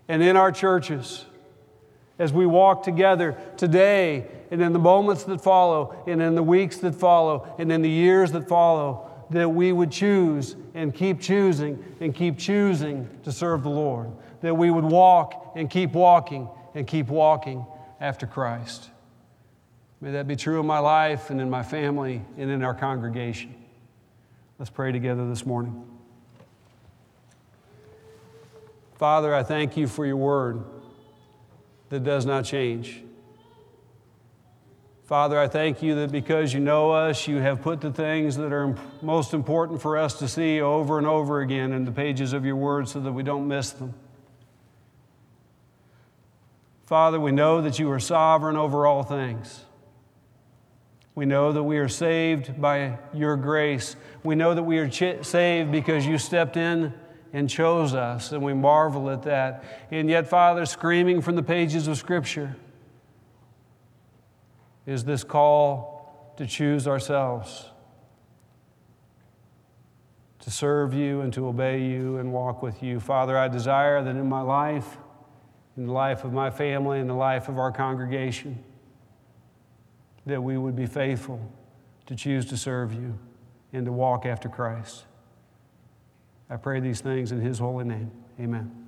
and 0.09 0.23
in 0.23 0.37
our 0.37 0.51
churches, 0.51 1.27
as 2.19 2.33
we 2.33 2.47
walk 2.47 2.83
together 2.83 3.37
today 3.57 4.27
and 4.51 4.63
in 4.63 4.73
the 4.73 4.79
moments 4.79 5.25
that 5.25 5.41
follow, 5.41 6.03
and 6.07 6.23
in 6.23 6.35
the 6.35 6.43
weeks 6.43 6.79
that 6.79 6.95
follow, 6.95 7.55
and 7.59 7.71
in 7.71 7.83
the 7.83 7.91
years 7.91 8.33
that 8.33 8.49
follow, 8.49 9.11
that 9.31 9.49
we 9.49 9.73
would 9.73 9.91
choose 9.91 10.55
and 10.75 10.95
keep 10.95 11.21
choosing 11.21 11.83
and 12.01 12.15
keep 12.15 12.39
choosing 12.39 13.09
to 13.25 13.33
serve 13.33 13.65
the 13.65 13.69
Lord. 13.69 14.11
That 14.41 14.55
we 14.55 14.71
would 14.71 14.85
walk 14.85 15.53
and 15.57 15.69
keep 15.69 15.93
walking 15.93 16.49
and 16.75 16.87
keep 16.87 17.09
walking 17.09 17.67
after 18.01 18.27
Christ. 18.27 18.89
May 20.01 20.13
that 20.13 20.29
be 20.29 20.37
true 20.37 20.61
in 20.61 20.67
my 20.67 20.79
life 20.79 21.31
and 21.31 21.41
in 21.41 21.51
my 21.51 21.63
family 21.63 22.23
and 22.39 22.51
in 22.51 22.63
our 22.63 22.75
congregation. 22.75 23.55
Let's 24.59 24.71
pray 24.71 24.93
together 24.93 25.29
this 25.29 25.45
morning. 25.45 25.85
Father, 28.95 29.35
I 29.35 29.43
thank 29.43 29.77
you 29.77 29.89
for 29.89 30.07
your 30.07 30.17
word 30.17 30.65
that 31.89 32.03
does 32.05 32.27
not 32.27 32.45
change. 32.45 33.03
Father, 35.05 35.39
I 35.39 35.47
thank 35.47 35.83
you 35.85 35.95
that 35.97 36.11
because 36.11 36.53
you 36.53 36.59
know 36.59 36.91
us, 36.91 37.29
you 37.29 37.37
have 37.37 37.63
put 37.63 37.81
the 37.81 37.93
things 37.93 38.37
that 38.39 38.53
are 38.53 38.75
most 39.03 39.35
important 39.35 39.81
for 39.81 39.97
us 39.97 40.19
to 40.19 40.27
see 40.27 40.61
over 40.61 40.99
and 40.99 41.07
over 41.07 41.41
again 41.41 41.73
in 41.73 41.85
the 41.85 41.93
pages 41.93 42.33
of 42.33 42.45
your 42.45 42.57
word 42.57 42.89
so 42.89 42.99
that 42.99 43.13
we 43.13 43.23
don't 43.23 43.47
miss 43.47 43.71
them. 43.71 43.95
Father, 46.87 47.21
we 47.21 47.31
know 47.31 47.61
that 47.63 47.79
you 47.79 47.89
are 47.93 48.01
sovereign 48.01 48.57
over 48.57 48.85
all 48.85 49.05
things. 49.05 49.65
We 51.15 51.25
know 51.25 51.53
that 51.53 51.63
we 51.63 51.79
are 51.79 51.89
saved 51.89 52.61
by 52.61 52.99
your 53.15 53.37
grace. 53.37 53.95
We 54.25 54.35
know 54.35 54.55
that 54.55 54.65
we 54.65 54.79
are 54.79 54.89
ch- 54.89 55.25
saved 55.25 55.71
because 55.71 56.05
you 56.05 56.19
stepped 56.19 56.57
in 56.57 56.93
and 57.37 57.51
chose 57.51 57.93
us, 57.93 58.33
and 58.33 58.43
we 58.43 58.55
marvel 58.55 59.11
at 59.11 59.23
that. 59.25 59.63
And 59.91 60.09
yet, 60.09 60.27
Father, 60.27 60.65
screaming 60.65 61.21
from 61.21 61.37
the 61.37 61.43
pages 61.43 61.87
of 61.87 61.99
Scripture, 61.99 62.57
is 64.87 65.05
this 65.05 65.23
call 65.23 66.33
to 66.39 66.47
choose 66.47 66.89
ourselves, 66.89 67.67
to 70.41 70.51
serve 70.51 70.95
you 70.95 71.21
and 71.21 71.31
to 71.35 71.47
obey 71.47 71.83
you 71.83 72.17
and 72.17 72.33
walk 72.33 72.63
with 72.63 72.83
you. 72.83 73.01
Father, 73.01 73.37
I 73.37 73.49
desire 73.49 74.03
that 74.03 74.17
in 74.17 74.27
my 74.31 74.41
life, 74.41 74.97
in 75.77 75.85
the 75.85 75.93
life 75.93 76.25
of 76.25 76.33
my 76.33 76.49
family, 76.49 77.01
in 77.01 77.07
the 77.07 77.13
life 77.13 77.51
of 77.51 77.59
our 77.59 77.71
congregation, 77.71 78.65
that 80.25 80.43
we 80.43 80.57
would 80.57 80.75
be 80.75 80.87
faithful 80.87 81.39
to 82.07 82.17
choose 82.17 82.47
to 82.47 82.57
serve 82.57 82.95
you 82.95 83.19
and 83.75 83.85
to 83.85 83.93
walk 83.93 84.25
after 84.25 84.49
Christ. 84.49 85.05
I 86.49 86.57
pray 86.57 86.81
these 86.81 87.01
things 87.01 87.33
in 87.33 87.41
His 87.41 87.59
holy 87.59 87.85
name. 87.85 88.11
Amen. 88.41 88.86